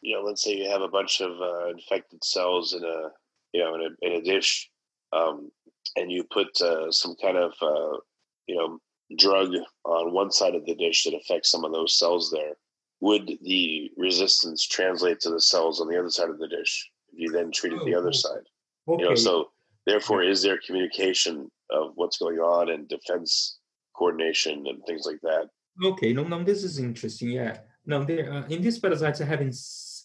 you 0.00 0.16
know, 0.16 0.22
let's 0.22 0.42
say 0.42 0.56
you 0.56 0.68
have 0.70 0.82
a 0.82 0.88
bunch 0.88 1.20
of 1.20 1.30
uh, 1.40 1.68
infected 1.68 2.24
cells 2.24 2.72
in 2.74 2.84
a 2.84 3.08
you 3.52 3.62
know 3.62 3.74
in 3.74 3.82
a 3.82 4.06
in 4.06 4.12
a 4.20 4.22
dish, 4.22 4.70
um, 5.12 5.50
and 5.96 6.10
you 6.10 6.24
put 6.24 6.60
uh, 6.60 6.90
some 6.90 7.14
kind 7.20 7.36
of 7.36 7.52
uh, 7.60 7.98
you 8.46 8.56
know 8.56 8.78
drug 9.16 9.50
on 9.84 10.12
one 10.12 10.30
side 10.30 10.54
of 10.54 10.64
the 10.66 10.74
dish 10.74 11.04
that 11.04 11.14
affects 11.14 11.50
some 11.50 11.64
of 11.64 11.72
those 11.72 11.98
cells 11.98 12.30
there. 12.30 12.54
Would 13.00 13.38
the 13.42 13.90
resistance 13.96 14.66
translate 14.66 15.20
to 15.20 15.30
the 15.30 15.40
cells 15.40 15.80
on 15.80 15.88
the 15.88 15.98
other 15.98 16.10
side 16.10 16.30
of 16.30 16.38
the 16.38 16.48
dish 16.48 16.88
if 17.12 17.18
you 17.18 17.32
then 17.32 17.50
treated 17.50 17.80
the 17.84 17.94
Oh, 17.94 17.98
other 17.98 18.08
oh. 18.08 18.12
side? 18.12 18.46
Okay. 18.88 19.02
You 19.02 19.08
know, 19.10 19.14
so 19.14 19.50
therefore, 19.86 20.22
is 20.22 20.42
there 20.42 20.58
communication 20.64 21.50
of 21.70 21.92
what's 21.96 22.18
going 22.18 22.38
on 22.38 22.70
and 22.70 22.88
defense 22.88 23.58
coordination 23.96 24.66
and 24.66 24.84
things 24.86 25.04
like 25.06 25.20
that? 25.22 25.48
Okay, 25.82 26.12
no, 26.12 26.22
no, 26.24 26.42
this 26.42 26.62
is 26.64 26.78
interesting. 26.78 27.30
Yeah, 27.30 27.58
no, 27.86 28.04
there 28.04 28.32
uh, 28.32 28.46
in 28.48 28.62
these 28.62 28.78
parasites, 28.78 29.20
I 29.20 29.24
haven't, 29.24 29.56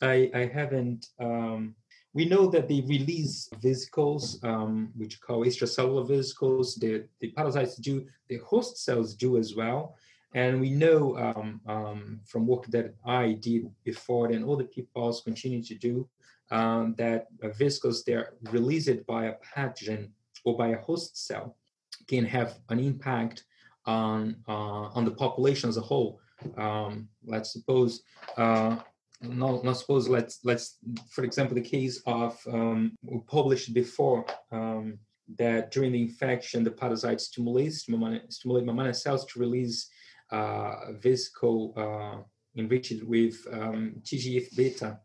I, 0.01 0.31
I 0.33 0.45
haven't. 0.45 1.07
Um, 1.19 1.75
we 2.13 2.25
know 2.25 2.47
that 2.47 2.67
they 2.67 2.81
release 2.81 3.49
vesicles, 3.61 4.39
um, 4.43 4.89
which 4.95 5.21
call 5.21 5.45
extracellular 5.45 6.07
vesicles. 6.07 6.75
The 6.75 7.05
the 7.19 7.31
parasites 7.31 7.75
do, 7.75 8.05
the 8.27 8.37
host 8.37 8.77
cells 8.83 9.13
do 9.13 9.37
as 9.37 9.55
well, 9.55 9.95
and 10.33 10.59
we 10.59 10.69
know 10.69 11.17
um, 11.17 11.61
um, 11.67 12.19
from 12.25 12.47
work 12.47 12.65
that 12.67 12.93
I 13.05 13.33
did 13.33 13.69
before 13.83 14.27
and 14.27 14.43
other 14.49 14.65
people 14.65 15.13
continue 15.23 15.63
to 15.63 15.75
do 15.75 16.07
um, 16.51 16.95
that 16.97 17.27
uh, 17.43 17.49
vesicles 17.49 18.03
that 18.05 18.15
are 18.15 18.33
released 18.51 19.05
by 19.05 19.25
a 19.25 19.35
pathogen 19.55 20.09
or 20.43 20.57
by 20.57 20.69
a 20.69 20.81
host 20.81 21.25
cell 21.27 21.55
can 22.07 22.25
have 22.25 22.59
an 22.69 22.79
impact 22.79 23.43
on 23.85 24.35
uh, 24.47 24.87
on 24.95 25.05
the 25.05 25.11
population 25.11 25.69
as 25.69 25.77
a 25.77 25.81
whole. 25.81 26.19
Um, 26.57 27.09
let's 27.25 27.51
suppose, 27.51 28.03
uh, 28.37 28.77
not, 29.21 29.63
not 29.63 29.77
suppose. 29.77 30.07
Let's 30.07 30.39
let's 30.43 30.77
for 31.09 31.23
example 31.23 31.55
the 31.55 31.61
case 31.61 32.01
of 32.05 32.39
um, 32.51 32.95
we 33.01 33.19
published 33.27 33.73
before 33.73 34.25
um, 34.51 34.99
that 35.37 35.71
during 35.71 35.91
the 35.91 36.01
infection 36.01 36.63
the 36.63 36.71
parasite 36.71 37.19
stimulates 37.21 37.81
stimulate, 37.81 38.65
mammalian 38.65 38.93
cells 38.93 39.25
to 39.25 39.39
release 39.39 39.89
uh, 40.31 40.91
vesicle 40.93 41.73
uh, 41.77 42.21
enriched 42.59 43.03
with 43.03 43.35
um, 43.51 43.95
TGF 44.03 44.55
beta, 44.55 44.99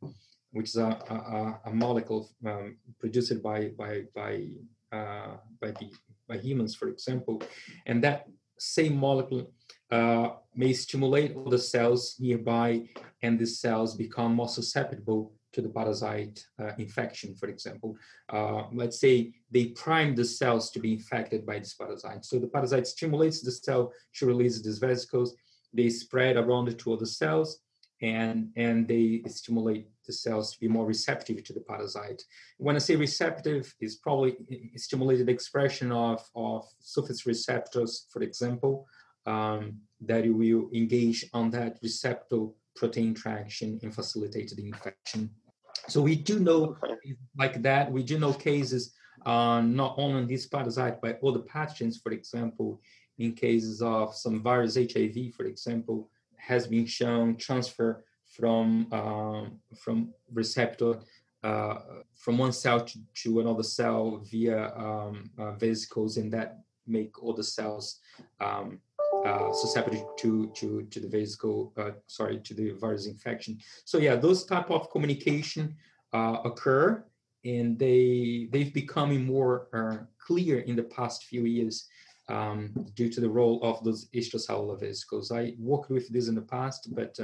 which 0.53 0.69
is 0.71 0.77
a, 0.77 0.87
a- 0.87 1.71
a 1.71 1.73
molecule 1.73 2.31
um, 2.47 2.77
produced 2.99 3.43
by 3.43 3.69
by 3.79 4.03
by 4.15 4.49
uh, 4.93 5.37
by 5.61 5.71
the 5.73 5.91
by 6.29 6.37
humans, 6.37 6.75
for 6.75 6.89
example, 6.89 7.43
and 7.87 8.03
that 8.05 8.27
same 8.59 8.97
molecule 8.97 9.51
uh, 9.93 10.31
may 10.55 10.73
stimulate 10.73 11.33
the 11.51 11.59
cells 11.59 12.17
nearby, 12.19 12.83
and 13.23 13.39
these 13.39 13.61
cells 13.61 13.95
become 13.95 14.35
more 14.35 14.49
susceptible 14.49 15.33
to 15.53 15.61
the 15.61 15.69
parasite 15.69 16.47
uh, 16.59 16.73
infection, 16.79 17.35
for 17.35 17.49
example. 17.49 17.95
Uh, 18.31 18.63
let's 18.73 18.99
say 18.99 19.35
they 19.51 19.67
prime 19.67 20.15
the 20.15 20.25
cells 20.25 20.71
to 20.71 20.81
be 20.81 20.95
infected 20.95 21.45
by 21.45 21.59
this 21.59 21.75
parasite. 21.75 22.25
So 22.25 22.39
the 22.39 22.47
parasite 22.47 22.87
stimulates 22.87 23.43
the 23.43 23.53
cell 23.53 23.93
to 24.17 24.27
release 24.27 24.63
these 24.63 24.79
vesicles. 24.79 25.37
They 25.75 25.91
spread 25.91 26.37
around 26.39 26.79
to 26.79 26.93
other 26.95 27.07
cells, 27.07 27.61
and, 28.01 28.49
and 28.57 28.89
they 28.89 29.23
stimulate 29.29 29.89
the 30.07 30.13
cells 30.13 30.53
to 30.53 30.61
be 30.61 30.69
more 30.69 30.87
receptive 30.87 31.45
to 31.45 31.53
the 31.53 31.61
parasite. 31.61 32.23
When 32.57 32.77
I 32.77 32.81
say 32.81 32.97
receptive, 32.97 33.75
is 33.79 33.97
probably 33.97 34.37
stimulated 34.77 35.29
expression 35.29 35.93
of, 35.93 36.27
of 36.35 36.67
surface 36.81 37.27
receptors, 37.27 38.07
for 38.11 38.23
example, 38.23 38.87
um, 39.27 39.79
that 40.01 40.27
will 40.27 40.69
engage 40.73 41.25
on 41.33 41.51
that 41.51 41.79
receptor 41.83 42.47
protein 42.75 43.15
traction 43.15 43.79
and 43.83 43.95
facilitate 43.95 44.51
the 44.57 44.67
infection. 44.67 45.31
So 45.89 46.01
we 46.01 46.17
do 46.17 46.39
know 46.39 46.77
like 47.37 47.63
that. 47.63 47.91
We 47.91 48.03
do 48.03 48.19
know 48.19 48.33
cases 48.33 48.95
uh, 49.27 49.61
not 49.61 49.95
only 49.99 50.23
on 50.23 50.27
this 50.27 50.47
parasite, 50.47 51.01
but 51.01 51.21
other 51.23 51.41
pathogens, 51.41 52.03
for 52.03 52.13
example, 52.13 52.81
in 53.19 53.35
cases 53.35 53.83
of 53.83 54.15
some 54.15 54.43
virus 54.43 54.77
HIV, 54.77 55.35
for 55.37 55.45
example, 55.45 56.09
has 56.37 56.67
been 56.67 56.87
shown 56.87 57.37
transfer 57.37 58.05
from 58.25 58.87
um, 58.93 59.61
from 59.77 60.13
receptor 60.33 60.99
uh, 61.45 61.79
from 62.15 62.39
one 62.39 62.53
cell 62.53 62.81
to, 62.81 62.99
to, 63.15 63.41
another 63.41 63.65
cell 63.65 64.23
via 64.31 64.73
um, 64.77 65.29
uh, 65.39 65.53
vesicles, 65.53 66.17
and 66.17 66.33
that 66.33 66.61
make 66.87 67.23
all 67.23 67.33
the 67.33 67.43
cells 67.43 68.01
um, 68.41 68.81
uh, 69.25 69.53
susceptible 69.53 70.15
to, 70.19 70.51
to, 70.55 70.83
to 70.91 71.01
the 71.01 71.09
vesicle, 71.09 71.73
uh, 71.77 71.91
sorry, 72.07 72.39
to 72.41 72.55
the 72.55 72.73
virus 72.73 73.07
infection. 73.07 73.59
So 73.85 73.99
yeah, 73.99 74.17
those 74.17 74.45
type 74.45 74.71
of 74.71 74.91
communication 74.91 75.77
uh, 76.13 76.39
occur, 76.45 77.05
and 77.45 77.79
they 77.79 78.49
they've 78.53 78.73
becoming 78.73 79.25
more 79.25 79.69
uh, 79.73 80.05
clear 80.19 80.61
in 80.61 80.77
the 80.77 80.85
past 80.85 81.25
few 81.25 81.45
years 81.45 81.89
um, 82.29 82.73
due 82.95 83.09
to 83.09 83.21
the 83.21 83.29
role 83.29 83.61
of 83.63 83.83
those 83.85 84.09
extracellular 84.15 84.79
vesicles. 84.79 85.33
I 85.33 85.55
worked 85.59 85.91
with 85.91 86.09
this 86.13 86.29
in 86.29 86.35
the 86.35 86.43
past, 86.43 86.95
but 86.95 87.19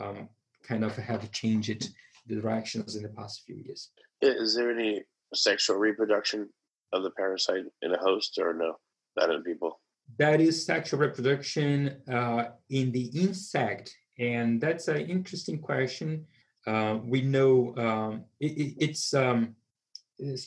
um, 0.00 0.28
kind 0.62 0.84
of 0.84 0.96
have 0.96 1.30
changed 1.32 1.88
the 2.26 2.36
directions 2.36 2.96
in 2.96 3.02
the 3.02 3.08
past 3.10 3.42
few 3.46 3.56
years. 3.56 3.90
Is 4.20 4.54
there 4.54 4.70
any 4.70 5.02
sexual 5.34 5.76
reproduction 5.76 6.48
of 6.92 7.02
the 7.02 7.10
parasite 7.10 7.64
in 7.82 7.92
a 7.92 7.98
host 7.98 8.38
or 8.40 8.54
no? 8.54 8.76
Not 9.16 9.30
in 9.30 9.42
people. 9.42 9.80
That 10.18 10.40
is 10.40 10.64
sexual 10.64 11.00
reproduction 11.00 11.96
uh, 12.10 12.50
in 12.70 12.92
the 12.92 13.06
insect. 13.06 13.96
And 14.18 14.60
that's 14.60 14.88
an 14.88 15.06
interesting 15.08 15.58
question. 15.58 16.26
Uh, 16.66 16.98
we 17.04 17.20
know 17.20 17.74
um, 17.76 18.24
it, 18.40 18.52
it, 18.52 18.74
it's 18.78 19.12
um, 19.12 19.56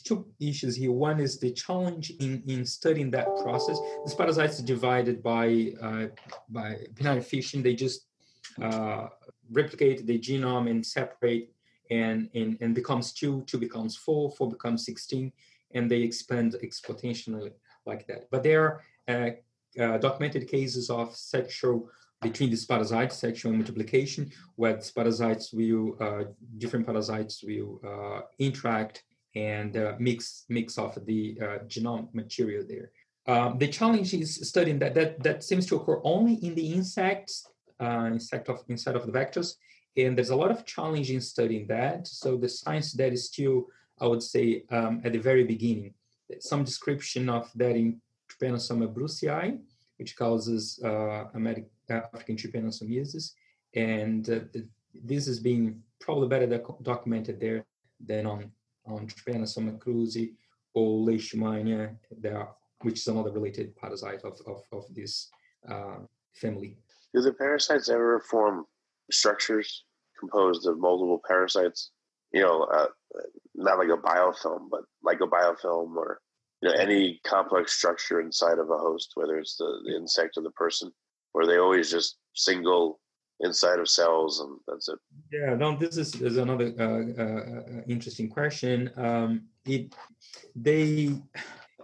two 0.04 0.26
issues 0.40 0.74
here. 0.74 0.90
One 0.90 1.20
is 1.20 1.38
the 1.38 1.52
challenge 1.52 2.10
in, 2.18 2.42
in 2.46 2.64
studying 2.64 3.10
that 3.12 3.26
process. 3.42 3.78
The 4.06 4.14
parasites 4.16 4.60
are 4.60 4.64
divided 4.64 5.22
by 5.22 5.72
uh, 5.80 6.06
by 6.48 6.86
binary 6.98 7.20
fission. 7.20 7.62
They 7.62 7.74
just 7.74 8.06
uh, 8.60 9.08
replicate 9.50 10.06
the 10.06 10.18
genome 10.18 10.70
and 10.70 10.84
separate 10.84 11.52
and, 11.90 12.28
and, 12.34 12.58
and 12.60 12.74
becomes 12.74 13.12
two, 13.12 13.42
two 13.46 13.58
becomes 13.58 13.96
four, 13.96 14.30
four 14.30 14.50
becomes 14.50 14.84
16, 14.84 15.32
and 15.74 15.90
they 15.90 16.00
expand 16.00 16.56
exponentially 16.62 17.52
like 17.86 18.06
that. 18.06 18.28
But 18.30 18.42
they 18.42 18.54
are 18.54 18.82
uh, 19.06 19.30
documented 19.78 20.48
cases 20.48 20.90
of 20.90 21.14
sexual 21.14 21.90
between 22.20 22.50
these 22.50 22.66
parasites, 22.66 23.16
sexual 23.16 23.52
multiplication, 23.52 24.30
where 24.56 24.74
these 24.74 24.90
parasites 24.90 25.52
will, 25.52 25.96
uh, 26.00 26.24
different 26.58 26.84
parasites 26.86 27.44
will 27.44 27.80
uh, 27.86 28.22
interact 28.38 29.04
and 29.34 29.76
uh, 29.76 29.94
mix 29.98 30.44
mix 30.48 30.78
off 30.78 30.98
the 31.04 31.38
uh, 31.40 31.58
genome 31.66 32.12
material 32.12 32.64
there. 32.66 32.90
Um, 33.26 33.58
the 33.58 33.68
challenge 33.68 34.14
is 34.14 34.48
studying 34.48 34.78
that, 34.80 34.94
that 34.94 35.22
that 35.22 35.44
seems 35.44 35.66
to 35.66 35.76
occur 35.76 36.00
only 36.02 36.34
in 36.34 36.54
the 36.54 36.72
insects, 36.72 37.46
insect 37.80 38.48
of 38.48 38.64
inside 38.68 38.96
of 38.96 39.06
the 39.06 39.12
vectors, 39.12 39.54
and 39.96 40.16
there's 40.16 40.30
a 40.30 40.36
lot 40.36 40.50
of 40.50 40.64
challenge 40.64 41.10
in 41.10 41.20
studying 41.20 41.66
that. 41.68 42.08
So 42.08 42.36
the 42.36 42.48
science 42.48 42.92
that 42.94 43.12
is 43.12 43.26
still, 43.26 43.66
I 44.00 44.06
would 44.06 44.22
say, 44.22 44.64
um, 44.70 45.02
at 45.04 45.12
the 45.12 45.18
very 45.18 45.44
beginning. 45.44 45.94
Some 46.40 46.64
description 46.64 47.28
of 47.28 47.50
that 47.54 47.76
in 47.76 48.00
Trypanosoma 48.40 48.92
brucei, 48.92 49.58
which 49.96 50.16
causes 50.16 50.80
uh, 50.84 51.24
American, 51.34 51.70
African 51.90 52.36
trypanosomiasis, 52.36 53.32
and 53.74 54.28
uh, 54.30 54.40
the, 54.52 54.68
this 54.94 55.26
has 55.26 55.40
been 55.40 55.82
probably 56.00 56.28
better 56.28 56.46
doc- 56.46 56.82
documented 56.82 57.40
there 57.40 57.64
than 58.04 58.26
on 58.26 58.50
on 58.86 59.06
Trypanosoma 59.06 59.78
cruzi 59.78 60.32
or 60.74 61.06
Leishmania, 61.06 61.94
there, 62.10 62.48
which 62.82 63.00
is 63.00 63.06
another 63.08 63.32
related 63.32 63.76
parasite 63.76 64.22
of 64.24 64.40
of, 64.46 64.62
of 64.72 64.84
this 64.94 65.30
uh, 65.68 65.98
family. 66.34 66.78
Do 67.14 67.22
the 67.22 67.32
parasites 67.32 67.88
ever 67.88 68.20
form 68.20 68.64
structures 69.10 69.84
composed 70.18 70.66
of 70.66 70.78
multiple 70.78 71.20
parasites. 71.26 71.90
You 72.32 72.42
know, 72.42 72.64
uh, 72.64 72.86
not 73.54 73.78
like 73.78 73.88
a 73.88 73.96
biofilm, 73.96 74.68
but 74.70 74.82
like 75.02 75.20
a 75.20 75.26
biofilm 75.26 75.96
or 75.96 76.20
you 76.60 76.68
know 76.68 76.74
any 76.74 77.20
complex 77.24 77.74
structure 77.74 78.20
inside 78.20 78.58
of 78.58 78.70
a 78.70 78.78
host, 78.78 79.12
whether 79.14 79.38
it's 79.38 79.56
the, 79.56 79.80
the 79.84 79.96
insect 79.96 80.36
or 80.36 80.42
the 80.42 80.50
person, 80.50 80.90
or 81.34 81.46
they 81.46 81.58
always 81.58 81.90
just 81.90 82.18
single 82.34 83.00
inside 83.40 83.78
of 83.78 83.88
cells 83.88 84.40
and 84.40 84.58
that's 84.66 84.88
it. 84.88 84.98
Yeah, 85.32 85.54
no, 85.54 85.76
this 85.76 85.96
is, 85.96 86.14
is 86.20 86.38
another 86.38 86.72
uh, 86.78 87.22
uh, 87.22 87.78
uh 87.78 87.82
interesting 87.86 88.28
question. 88.28 88.90
Um, 88.96 89.44
it 89.64 89.94
they 90.56 91.14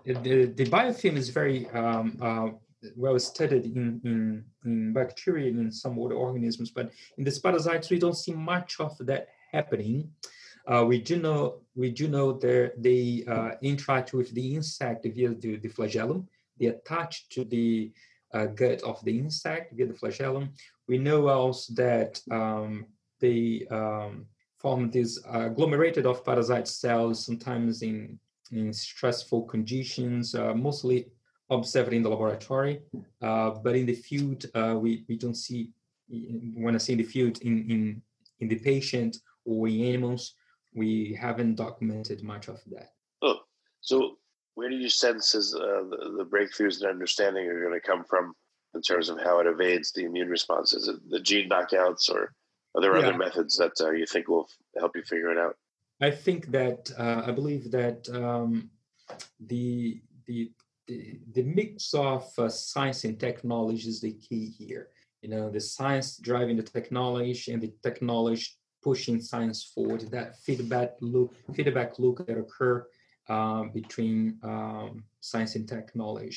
the, 0.05 0.47
the 0.47 0.67
biofilm 0.67 1.17
is 1.17 1.31
very 1.31 1.69
um, 1.71 2.19
uh, 2.21 2.49
well 2.97 3.19
studied 3.19 3.65
in, 3.65 4.01
in, 4.05 4.45
in 4.65 4.93
bacteria 4.93 5.49
and 5.49 5.61
in 5.61 5.73
some 5.73 5.99
other 5.99 6.15
organisms, 6.15 6.71
but 6.71 6.91
in 7.17 7.25
the 7.25 7.41
parasites 7.43 7.91
we 7.91 7.99
don't 7.99 8.17
see 8.17 8.33
much 8.33 8.81
of 8.81 8.97
that 9.01 9.29
happening. 9.53 10.11
Uh, 10.67 10.85
we 10.87 10.99
do 11.01 11.17
know 11.17 11.61
we 11.77 11.91
do 11.91 12.09
know 12.09 12.33
that 12.33 12.73
they 12.79 13.25
uh, 13.29 13.53
interact 13.63 14.13
with 14.13 14.33
the 14.35 14.55
insect 14.55 15.05
via 15.05 15.35
the, 15.35 15.57
the 15.57 15.69
flagellum. 15.69 16.29
They 16.59 16.67
attach 16.67 17.29
to 17.31 17.45
the 17.45 17.93
uh, 18.33 18.47
gut 18.47 18.83
of 18.83 19.05
the 19.05 19.19
insect 19.19 19.75
via 19.75 19.87
the 19.87 19.95
flagellum. 19.95 20.53
We 20.87 20.99
know 20.99 21.29
also 21.29 21.75
that 21.75 22.21
um, 22.31 22.87
they 23.21 23.67
um, 23.71 24.27
form 24.59 24.91
this 24.91 25.21
agglomerated 25.27 26.07
of 26.07 26.25
parasite 26.25 26.69
cells 26.69 27.25
sometimes 27.27 27.83
in 27.83 28.19
in 28.53 28.73
stressful 28.73 29.43
conditions, 29.43 30.35
uh, 30.35 30.55
mostly 30.55 31.07
observed 31.51 31.93
in 31.93 32.03
the 32.03 32.09
laboratory, 32.09 32.83
uh, 33.23 33.51
but 33.51 33.77
in 33.77 33.87
the 33.87 33.95
field, 33.95 34.45
uh, 34.55 34.77
we, 34.79 35.05
we 35.09 35.17
don't 35.17 35.35
see, 35.35 35.71
when 36.55 36.75
I 36.75 36.79
say 36.79 36.93
in 36.93 36.99
the 36.99 37.05
field, 37.05 37.41
in, 37.43 37.71
in, 37.71 38.03
in 38.41 38.49
the 38.49 38.59
patient 38.59 39.19
or 39.45 39.69
in 39.69 39.81
animals, 39.85 40.35
we 40.75 41.17
haven't 41.19 41.55
documented 41.55 42.23
much 42.23 42.49
of 42.49 42.61
that. 42.67 42.91
Oh, 43.23 43.39
so 43.81 44.19
where 44.55 44.69
do 44.69 44.77
you 44.77 44.89
sense 44.89 45.35
as 45.35 45.55
uh, 45.55 45.85
the, 45.91 46.15
the, 46.19 46.25
breakthroughs 46.25 46.81
and 46.81 46.91
understanding 46.91 47.47
are 47.47 47.61
going 47.61 47.79
to 47.79 47.87
come 47.87 48.05
from 48.05 48.35
in 48.75 48.83
terms 48.83 49.09
of 49.09 49.21
how 49.21 49.41
it 49.41 49.47
evades 49.47 49.93
the 49.93 50.05
immune 50.05 50.29
response? 50.29 50.73
Is 50.73 50.89
it 50.89 50.97
the 51.09 51.21
gene 51.21 51.49
knockouts 51.49 52.11
or 52.11 52.33
are 52.75 52.81
there 52.81 52.97
yeah. 52.97 53.07
other 53.07 53.19
methods 53.19 53.57
that 53.57 53.73
uh, 53.81 53.91
you 53.91 54.07
think 54.07 54.29
will 54.29 54.49
help 54.77 54.97
you 54.97 55.03
figure 55.03 55.31
it 55.31 55.39
out? 55.39 55.57
I 56.01 56.11
think 56.11 56.49
that 56.49 56.91
uh, 56.99 57.23
I 57.27 57.31
believe 57.31 57.71
that 57.71 58.09
um, 58.13 58.71
the 59.41 60.01
the 60.27 60.51
the, 60.87 61.19
the 61.33 61.43
mix 61.43 61.95
of 61.95 62.31
uh, 62.37 62.49
science 62.49 63.05
and 63.05 63.19
technology 63.19 63.89
is 63.89 64.01
the 64.01 64.13
key 64.13 64.47
here. 64.59 64.89
You 65.23 65.31
know, 65.31 65.49
the 65.49 65.61
science 65.61 66.19
driving 66.19 66.57
the 66.57 66.63
technology 66.63 67.53
and 67.53 67.63
the 67.63 67.73
technology 67.83 68.49
pushing 68.85 69.21
science 69.21 69.61
forward. 69.75 70.03
That 70.17 70.29
feedback 70.45 70.91
loop, 71.01 71.31
feedback 71.55 71.99
loop 71.99 72.17
that 72.27 72.39
occur 72.45 72.87
uh, 73.29 73.65
between 73.79 74.39
um, 74.43 75.05
science 75.21 75.57
and 75.57 75.67
technology. 75.67 76.37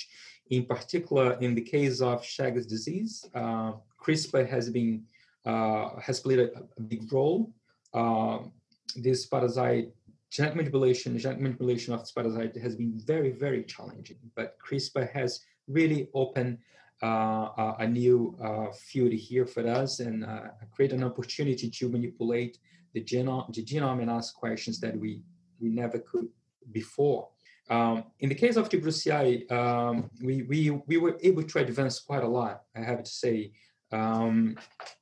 In 0.49 0.65
particular, 0.65 1.27
in 1.45 1.53
the 1.53 1.65
case 1.75 1.99
of 2.01 2.23
Chagas 2.23 2.67
disease, 2.75 3.13
uh, 3.35 3.73
CRISPR 4.01 4.47
has 4.55 4.69
been 4.69 5.03
uh, 5.45 5.99
has 6.07 6.19
played 6.19 6.39
a, 6.39 6.49
a 6.79 6.81
big 6.81 7.11
role. 7.11 7.51
Um, 7.93 8.51
this 8.95 9.25
parasite 9.25 9.89
genetic 10.29 10.57
manipulation, 10.57 11.17
genetic 11.17 11.41
manipulation 11.41 11.93
of 11.93 12.01
parasite 12.15 12.55
has 12.57 12.75
been 12.75 12.93
very, 13.11 13.31
very 13.31 13.63
challenging. 13.63 14.17
But 14.35 14.57
CRISPR 14.65 15.09
has 15.11 15.41
really 15.67 16.09
opened 16.13 16.57
uh, 17.01 17.75
a 17.79 17.87
new 17.87 18.35
uh, 18.43 18.71
field 18.71 19.13
here 19.13 19.45
for 19.45 19.67
us 19.67 19.99
and 19.99 20.25
uh, 20.25 20.47
create 20.71 20.93
an 20.93 21.03
opportunity 21.03 21.69
to 21.69 21.89
manipulate 21.89 22.57
the 22.93 23.03
genome, 23.03 23.53
the 23.53 23.63
genome 23.63 24.01
and 24.01 24.09
ask 24.09 24.35
questions 24.35 24.79
that 24.79 24.97
we, 24.97 25.21
we 25.59 25.69
never 25.69 25.99
could 25.99 26.27
before. 26.71 27.29
Um, 27.69 28.05
in 28.19 28.29
the 28.29 28.35
case 28.35 28.55
of 28.55 28.69
the 28.69 28.77
brucei, 28.77 29.45
um, 29.51 30.09
we, 30.23 30.43
we, 30.43 30.69
we 30.87 30.97
were 30.97 31.17
able 31.21 31.43
to 31.43 31.59
advance 31.59 31.99
quite 31.99 32.23
a 32.23 32.27
lot, 32.27 32.63
I 32.75 32.81
have 32.81 33.03
to 33.03 33.09
say. 33.09 33.51
Um, 33.91 34.57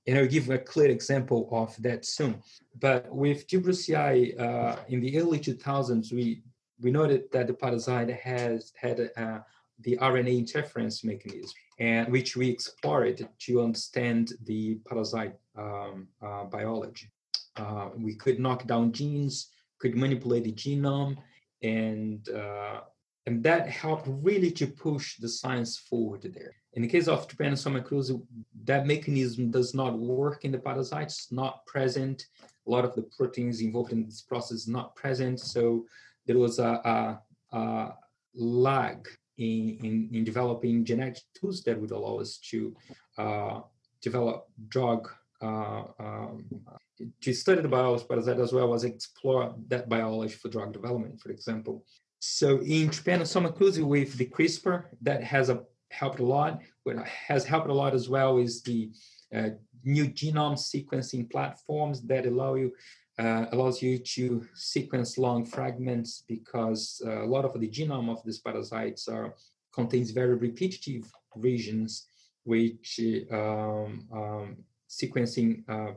and 0.06 0.18
I'll 0.18 0.28
give 0.28 0.50
a 0.50 0.58
clear 0.58 0.90
example 0.90 1.48
of 1.52 1.76
that 1.82 2.06
soon. 2.06 2.42
But 2.80 3.14
with 3.14 3.48
T. 3.48 3.58
brucei 3.58 4.36
uh, 4.38 4.78
in 4.90 5.00
the 5.00 5.18
early 5.20 5.40
2000s, 5.40 6.12
we, 6.12 6.44
we 6.82 6.92
noted 6.92 7.32
that 7.32 7.48
the 7.48 7.54
parasite 7.54 8.10
has 8.10 8.74
had 8.80 9.12
uh, 9.16 9.40
the 9.82 9.98
RNA 10.02 10.38
interference 10.38 11.04
mechanism, 11.04 11.52
and 11.80 12.12
which 12.12 12.36
we 12.36 12.50
explored 12.50 13.28
to 13.40 13.62
understand 13.62 14.34
the 14.44 14.76
parasite 14.88 15.36
um, 15.58 16.08
uh, 16.22 16.46
biology. 16.46 17.10
Uh, 17.58 17.90
we 17.98 18.16
could 18.16 18.40
knock 18.40 18.66
down 18.68 18.92
genes, 18.92 19.50
could 19.80 19.96
manipulate 19.96 20.44
the 20.44 20.52
genome, 20.52 21.18
and 21.62 22.30
uh, 22.30 22.82
and 23.28 23.44
that 23.44 23.68
helped 23.68 24.08
really 24.08 24.52
to 24.52 24.68
push 24.68 25.18
the 25.18 25.28
science 25.28 25.78
forward 25.78 26.22
there. 26.22 26.54
In 26.74 26.82
the 26.82 26.88
case 26.88 27.08
of 27.08 27.28
Trypanosoma 27.28 27.84
cruzi, 27.84 28.22
that 28.66 28.86
mechanism 28.86 29.50
does 29.50 29.74
not 29.74 29.98
work 29.98 30.46
in 30.46 30.52
the 30.52 30.60
parasites, 30.60 31.32
not 31.32 31.66
present. 31.66 32.28
A 32.68 32.70
lot 32.70 32.86
of 32.86 32.94
the 32.96 33.04
proteins 33.18 33.62
involved 33.62 33.94
in 33.94 34.06
this 34.06 34.22
process 34.22 34.68
not 34.68 34.96
present. 34.96 35.40
So 35.40 35.86
there 36.28 36.38
was 36.38 36.60
a, 36.60 37.20
a, 37.54 37.58
a 37.58 37.94
lag 38.36 39.08
in, 39.38 39.78
in, 39.84 40.10
in, 40.14 40.24
developing 40.24 40.86
genetic 40.86 41.24
tools 41.34 41.62
that 41.64 41.80
would 41.80 41.92
allow 41.92 42.18
us 42.18 42.38
to 42.38 42.76
uh, 43.18 43.60
develop 44.02 44.48
drug 44.70 45.10
uh, 45.42 45.84
um, 46.00 46.46
to 47.22 47.34
study 47.34 47.62
the 47.62 47.68
biology 47.68 48.06
parasite 48.08 48.40
as 48.40 48.54
well 48.54 48.74
as 48.74 48.84
explore 48.84 49.54
that 49.68 49.90
biology 49.90 50.34
for 50.34 50.50
drug 50.50 50.72
development, 50.72 51.20
for 51.20 51.30
example. 51.30 51.84
So 52.20 52.60
in 52.62 52.90
Trypanosoma 52.90 53.56
cruzi 53.58 53.84
with 53.84 54.18
the 54.18 54.28
CRISPR, 54.28 54.86
that 55.02 55.24
has 55.24 55.50
a, 55.50 55.64
helped 55.92 56.20
a 56.20 56.26
lot. 56.26 56.62
What 56.84 56.98
has 57.06 57.46
helped 57.46 57.70
a 57.70 57.74
lot 57.74 57.94
as 57.94 58.08
well 58.10 58.38
is 58.38 58.62
the 58.64 58.92
uh, 59.36 59.50
new 59.84 60.06
genome 60.06 60.58
sequencing 60.58 61.30
platforms 61.30 62.02
that 62.04 62.26
allow 62.26 62.56
you 62.56 62.72
uh, 63.18 63.46
allows 63.52 63.82
you 63.82 63.98
to 63.98 64.46
sequence 64.54 65.18
long 65.18 65.46
fragments 65.46 66.24
because 66.28 67.02
uh, 67.06 67.24
a 67.24 67.26
lot 67.26 67.46
of 67.46 67.60
the 67.60 67.70
genome 67.70 68.10
of 68.10 68.24
these 68.26 68.40
parasites 68.40 69.08
are 69.08 69.34
contains 69.74 70.12
very 70.12 70.36
repetitive 70.36 71.12
regions, 71.36 72.08
which 72.44 73.00
um, 73.32 74.08
um, 74.14 74.58
sequencing 74.90 75.64
uh, 75.68 75.94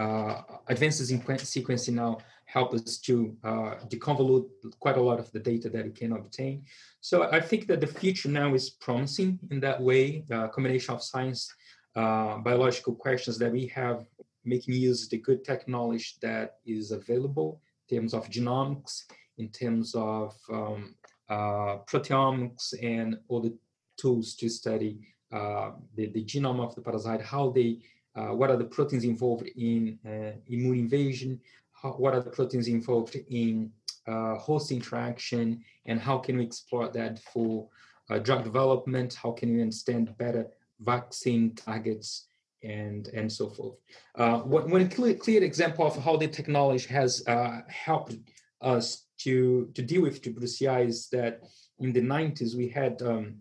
uh, 0.00 0.42
advances 0.68 1.10
in 1.10 1.20
sequencing 1.20 1.94
now 1.94 2.18
help 2.44 2.72
us 2.74 2.98
to 2.98 3.36
uh, 3.42 3.74
deconvolute 3.88 4.48
quite 4.78 4.96
a 4.96 5.00
lot 5.00 5.18
of 5.18 5.30
the 5.32 5.40
data 5.40 5.68
that 5.68 5.84
we 5.84 5.90
can 5.90 6.12
obtain. 6.12 6.64
So 7.00 7.28
I 7.30 7.40
think 7.40 7.66
that 7.66 7.80
the 7.80 7.88
future 7.88 8.28
now 8.28 8.54
is 8.54 8.70
promising 8.70 9.40
in 9.50 9.58
that 9.60 9.80
way, 9.80 10.24
combination 10.52 10.94
of 10.94 11.02
science, 11.02 11.52
uh, 11.96 12.38
biological 12.38 12.94
questions 12.94 13.38
that 13.38 13.50
we 13.50 13.66
have, 13.68 14.04
making 14.46 14.74
use 14.74 15.04
of 15.04 15.10
the 15.10 15.18
good 15.18 15.44
technology 15.44 16.14
that 16.22 16.56
is 16.64 16.92
available 16.92 17.60
in 17.88 17.98
terms 17.98 18.14
of 18.14 18.30
genomics, 18.30 19.02
in 19.38 19.48
terms 19.48 19.94
of 19.94 20.34
um, 20.50 20.94
uh, 21.28 21.78
proteomics 21.90 22.72
and 22.82 23.18
all 23.28 23.40
the 23.40 23.54
tools 23.96 24.34
to 24.34 24.48
study 24.48 24.98
uh, 25.32 25.70
the, 25.96 26.06
the 26.10 26.24
genome 26.24 26.60
of 26.60 26.74
the 26.74 26.80
parasite, 26.80 27.20
how 27.20 27.50
they, 27.50 27.78
uh, 28.14 28.28
what 28.28 28.50
are 28.50 28.56
the 28.56 28.64
proteins 28.64 29.04
involved 29.04 29.48
in 29.56 29.98
uh, 30.06 30.38
immune 30.46 30.86
evasion, 30.86 31.40
how, 31.72 31.90
what 31.90 32.14
are 32.14 32.22
the 32.22 32.30
proteins 32.30 32.68
involved 32.68 33.16
in 33.28 33.70
uh, 34.06 34.36
host 34.36 34.70
interaction, 34.70 35.62
and 35.86 36.00
how 36.00 36.16
can 36.16 36.36
we 36.36 36.44
explore 36.44 36.88
that 36.88 37.18
for 37.18 37.68
uh, 38.08 38.18
drug 38.18 38.44
development? 38.44 39.14
How 39.14 39.32
can 39.32 39.52
we 39.52 39.60
understand 39.60 40.16
better 40.16 40.46
vaccine 40.80 41.54
targets 41.54 42.28
and 42.66 43.08
and 43.08 43.30
so 43.32 43.48
forth? 43.50 43.76
Uh, 44.16 44.38
one, 44.40 44.88
clear, 44.88 45.14
clear 45.14 45.42
example 45.42 45.86
of 45.86 45.96
how 46.02 46.16
the 46.16 46.28
technology 46.28 46.88
has 46.88 47.26
uh, 47.26 47.60
helped 47.68 48.16
us 48.60 49.04
to 49.18 49.70
to 49.74 49.82
deal 49.82 50.02
with 50.02 50.22
brucei 50.22 50.86
is 50.86 51.08
that 51.10 51.40
in 51.80 51.92
the 51.92 52.00
90s 52.00 52.54
we 52.54 52.68
had 52.68 53.00
um, 53.02 53.36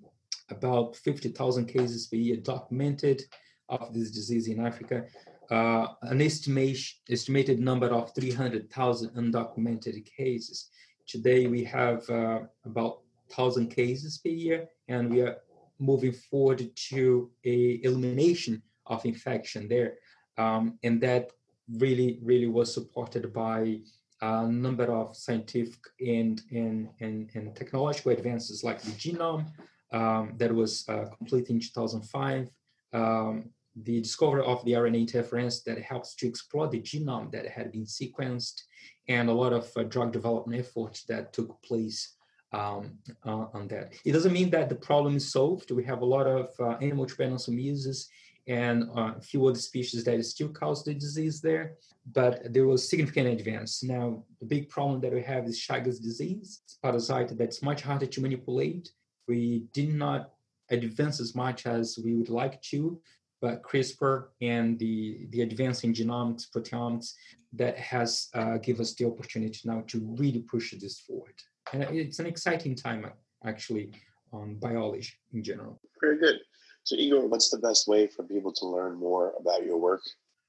about 0.50 0.96
50,000 0.98 1.66
cases 1.66 2.08
per 2.08 2.18
year 2.18 2.38
documented 2.38 3.24
of 3.70 3.94
this 3.94 4.12
disease 4.12 4.48
in 4.48 4.66
Africa 4.66 5.06
uh, 5.52 5.88
an 6.04 6.22
estimation, 6.22 6.98
estimated 7.10 7.60
number 7.60 7.88
of 7.88 8.14
300,000 8.16 9.10
undocumented 9.12 10.06
cases. 10.06 10.70
Today 11.08 11.48
we 11.48 11.64
have 11.64 12.10
uh, 12.10 12.40
about 12.66 13.02
1,000 13.36 13.70
cases 13.70 14.18
per 14.18 14.30
year, 14.30 14.68
and 14.88 15.10
we 15.10 15.22
are 15.22 15.38
moving 15.80 16.14
forward 16.14 16.70
to 16.76 17.30
a 17.44 17.80
elimination 17.84 18.62
of 18.88 19.06
infection 19.06 19.68
there. 19.68 19.96
Um, 20.38 20.78
and 20.84 21.02
that 21.02 21.32
really, 21.78 22.20
really 22.22 22.48
was 22.48 22.74
supported 22.74 23.34
by 23.34 23.80
a 24.22 24.48
number 24.48 24.86
of 24.86 25.16
scientific 25.16 25.80
and, 26.00 26.42
and, 26.52 26.90
and, 27.00 27.30
and 27.34 27.56
technological 27.56 28.12
advances 28.12 28.64
like 28.64 28.82
the 28.82 28.92
genome 28.92 29.46
um, 29.92 30.34
that 30.38 30.54
was 30.54 30.88
uh, 30.90 31.06
completed 31.18 31.50
in 31.52 31.60
2005. 31.60 32.50
Um, 32.94 33.50
the 33.84 34.02
discovery 34.02 34.44
of 34.46 34.64
the 34.64 34.72
RNA 34.72 35.02
interference 35.02 35.62
that 35.64 35.82
helps 35.82 36.16
to 36.16 36.28
explore 36.28 36.68
the 36.68 36.80
genome 36.80 37.30
that 37.32 37.46
had 37.46 37.72
been 37.74 37.86
sequenced, 37.86 38.62
and 39.10 39.30
a 39.30 39.34
lot 39.34 39.52
of 39.52 39.70
uh, 39.76 39.84
drug 39.84 40.14
development 40.14 40.60
efforts 40.60 41.04
that 41.04 41.34
took 41.34 41.62
place 41.62 42.16
um, 42.54 42.98
uh, 43.26 43.48
on 43.54 43.68
that. 43.68 43.94
It 44.06 44.14
doesn't 44.14 44.32
mean 44.32 44.50
that 44.52 44.70
the 44.70 44.76
problem 44.76 45.18
is 45.18 45.30
solved. 45.30 45.72
We 45.72 45.84
have 45.84 46.02
a 46.02 46.06
lot 46.06 46.26
of 46.26 46.50
uh, 46.60 46.78
animal 46.82 47.06
trypanosomiasis 47.06 48.08
and 48.48 48.90
uh, 48.96 49.14
a 49.18 49.22
few 49.22 49.46
other 49.48 49.60
species 49.60 50.04
that 50.04 50.24
still 50.26 50.50
cause 50.50 50.84
the 50.84 50.94
disease 50.94 51.42
there, 51.42 51.76
but 52.14 52.54
there 52.54 52.68
was 52.68 52.88
significant 52.88 53.28
advance. 53.28 53.84
Now, 53.84 54.24
the 54.40 54.46
big 54.46 54.70
problem 54.70 55.02
that 55.02 55.14
we 55.14 55.24
have 55.24 55.46
is 55.46 55.60
Chagas 55.60 56.02
disease. 56.02 56.62
It's 56.64 56.78
a 56.78 56.88
parasite 56.88 57.38
that's 57.38 57.64
much 57.64 57.82
harder 57.82 58.06
to 58.06 58.22
manipulate. 58.22 58.92
We 59.28 59.66
did 59.74 59.94
not 59.94 60.32
advance 60.70 61.20
as 61.20 61.34
much 61.36 61.66
as 61.66 61.98
we 62.04 62.14
would 62.14 62.30
like 62.30 62.62
to 62.74 63.00
but 63.46 63.62
CRISPR 63.62 64.30
and 64.42 64.80
the, 64.80 65.28
the 65.30 65.42
advance 65.42 65.84
in 65.84 65.94
genomics, 65.94 66.50
proteomics, 66.50 67.14
that 67.54 67.78
has 67.78 68.30
uh, 68.34 68.58
give 68.58 68.80
us 68.80 68.96
the 68.96 69.06
opportunity 69.06 69.60
now 69.66 69.84
to 69.88 70.00
really 70.18 70.40
push 70.40 70.74
this 70.74 71.00
forward. 71.00 71.36
And 71.72 71.84
it's 71.84 72.20
an 72.20 72.26
exciting 72.26 72.76
time, 72.76 73.06
actually, 73.46 73.92
on 74.34 74.56
biology 74.56 75.14
in 75.34 75.44
general. 75.44 75.80
Very 76.02 76.18
good. 76.18 76.40
So, 76.86 76.96
Igor, 76.96 77.26
what's 77.26 77.50
the 77.50 77.58
best 77.58 77.88
way 77.88 78.06
for 78.06 78.22
people 78.22 78.54
to 78.54 78.66
learn 78.68 78.96
more 78.96 79.34
about 79.40 79.66
your 79.66 79.78
work? 79.78 80.04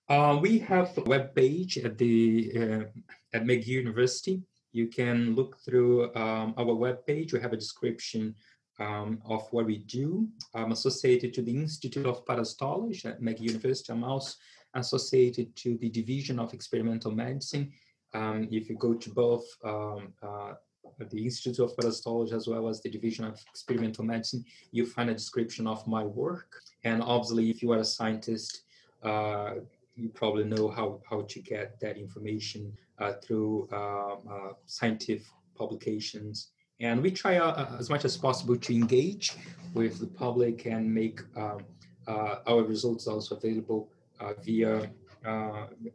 Uh, 0.06 0.38
we 0.38 0.58
have 0.58 0.96
a 0.98 1.00
web 1.00 1.34
page 1.34 1.78
at 1.78 1.96
the 1.96 2.52
uh, 2.54 2.84
at 3.32 3.44
McGill 3.44 3.80
University. 3.84 4.42
You 4.70 4.88
can 4.88 5.34
look 5.34 5.56
through 5.64 6.14
um, 6.14 6.52
our 6.58 6.74
web 6.74 7.06
page. 7.06 7.32
We 7.32 7.40
have 7.40 7.54
a 7.54 7.64
description 7.64 8.34
um, 8.78 9.22
of 9.24 9.50
what 9.50 9.64
we 9.64 9.78
do. 9.78 10.28
I'm 10.54 10.72
associated 10.72 11.32
to 11.34 11.42
the 11.42 11.56
Institute 11.56 12.04
of 12.04 12.26
Parasitology 12.26 13.06
at 13.06 13.22
McGill 13.22 13.52
University. 13.54 13.90
I'm 13.90 14.04
also 14.04 14.34
associated 14.74 15.56
to 15.56 15.78
the 15.78 15.88
Division 15.88 16.38
of 16.38 16.52
Experimental 16.52 17.12
Medicine. 17.12 17.72
Um, 18.12 18.46
if 18.52 18.68
you 18.68 18.76
go 18.76 18.92
to 18.92 19.10
both 19.10 19.46
um, 19.64 20.12
uh, 20.22 20.52
the 20.98 21.24
Institute 21.24 21.58
of 21.58 21.76
Parasitology 21.76 22.32
as 22.32 22.46
well 22.48 22.68
as 22.68 22.80
the 22.80 22.90
Division 22.90 23.24
of 23.24 23.40
Experimental 23.50 24.04
Medicine, 24.04 24.44
you 24.72 24.86
find 24.86 25.10
a 25.10 25.14
description 25.14 25.66
of 25.66 25.86
my 25.86 26.04
work. 26.04 26.62
And 26.84 27.02
obviously, 27.02 27.50
if 27.50 27.62
you 27.62 27.72
are 27.72 27.78
a 27.78 27.84
scientist, 27.84 28.62
uh, 29.02 29.54
you 29.96 30.08
probably 30.10 30.44
know 30.44 30.68
how, 30.68 31.00
how 31.08 31.22
to 31.22 31.40
get 31.40 31.80
that 31.80 31.96
information 31.96 32.72
uh, 32.98 33.12
through 33.22 33.68
um, 33.72 34.18
uh, 34.30 34.52
scientific 34.66 35.26
publications 35.56 36.50
and 36.80 37.02
we 37.02 37.10
try 37.10 37.36
uh, 37.36 37.52
uh, 37.52 37.76
as 37.78 37.88
much 37.88 38.04
as 38.04 38.16
possible 38.16 38.56
to 38.56 38.74
engage 38.74 39.32
with 39.74 39.98
the 39.98 40.06
public 40.06 40.66
and 40.66 40.92
make 40.92 41.20
um, 41.36 41.64
uh, 42.06 42.36
our 42.46 42.62
results 42.62 43.06
also 43.06 43.36
available 43.36 43.88
via 44.44 44.88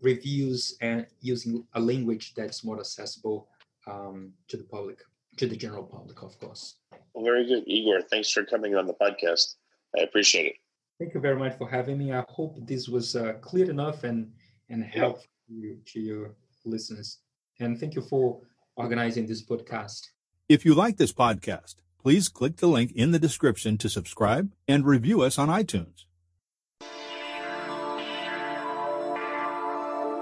reviews 0.02 0.78
and 0.82 1.08
using 1.22 1.66
a 1.74 1.80
language 1.80 2.34
that's 2.36 2.64
more 2.64 2.80
accessible 2.80 3.48
um, 3.92 4.34
to 4.48 4.58
the 4.58 4.64
public, 4.64 5.00
to 5.38 5.48
the 5.48 5.56
general 5.56 5.84
public, 5.84 6.22
of 6.24 6.40
course. 6.40 6.76
Well, 7.14 7.26
very 7.26 7.46
good, 7.46 7.64
Igor. 7.68 8.02
Thanks 8.02 8.32
for 8.32 8.44
coming 8.44 8.76
on 8.76 8.88
the 8.88 8.94
podcast. 8.94 9.56
I 9.98 10.02
appreciate 10.02 10.46
it. 10.48 10.56
Thank 11.00 11.14
you 11.14 11.20
very 11.20 11.38
much 11.38 11.58
for 11.58 11.68
having 11.68 11.98
me. 11.98 12.14
I 12.14 12.24
hope 12.30 12.56
this 12.66 12.88
was 12.88 13.16
uh, 13.16 13.34
clear 13.42 13.70
enough 13.70 14.04
and 14.04 14.32
and 14.70 14.84
helpful 14.84 15.26
yeah. 15.50 15.74
to 15.86 16.00
your 16.00 16.36
listeners. 16.66 17.20
And 17.60 17.80
thank 17.80 17.96
you 17.96 18.02
for 18.02 18.40
organizing 18.76 19.26
this 19.28 19.44
podcast. 19.44 20.02
If 20.48 20.66
you 20.66 20.74
like 20.74 20.98
this 20.98 21.14
podcast, 21.14 21.76
please 22.02 22.30
click 22.30 22.58
the 22.58 22.68
link 22.68 22.92
in 22.94 23.12
the 23.12 23.20
description 23.20 23.78
to 23.80 23.90
subscribe 23.90 24.52
and 24.68 24.86
review 24.86 25.22
us 25.22 25.38
on 25.38 25.50
iTunes. 25.50 26.06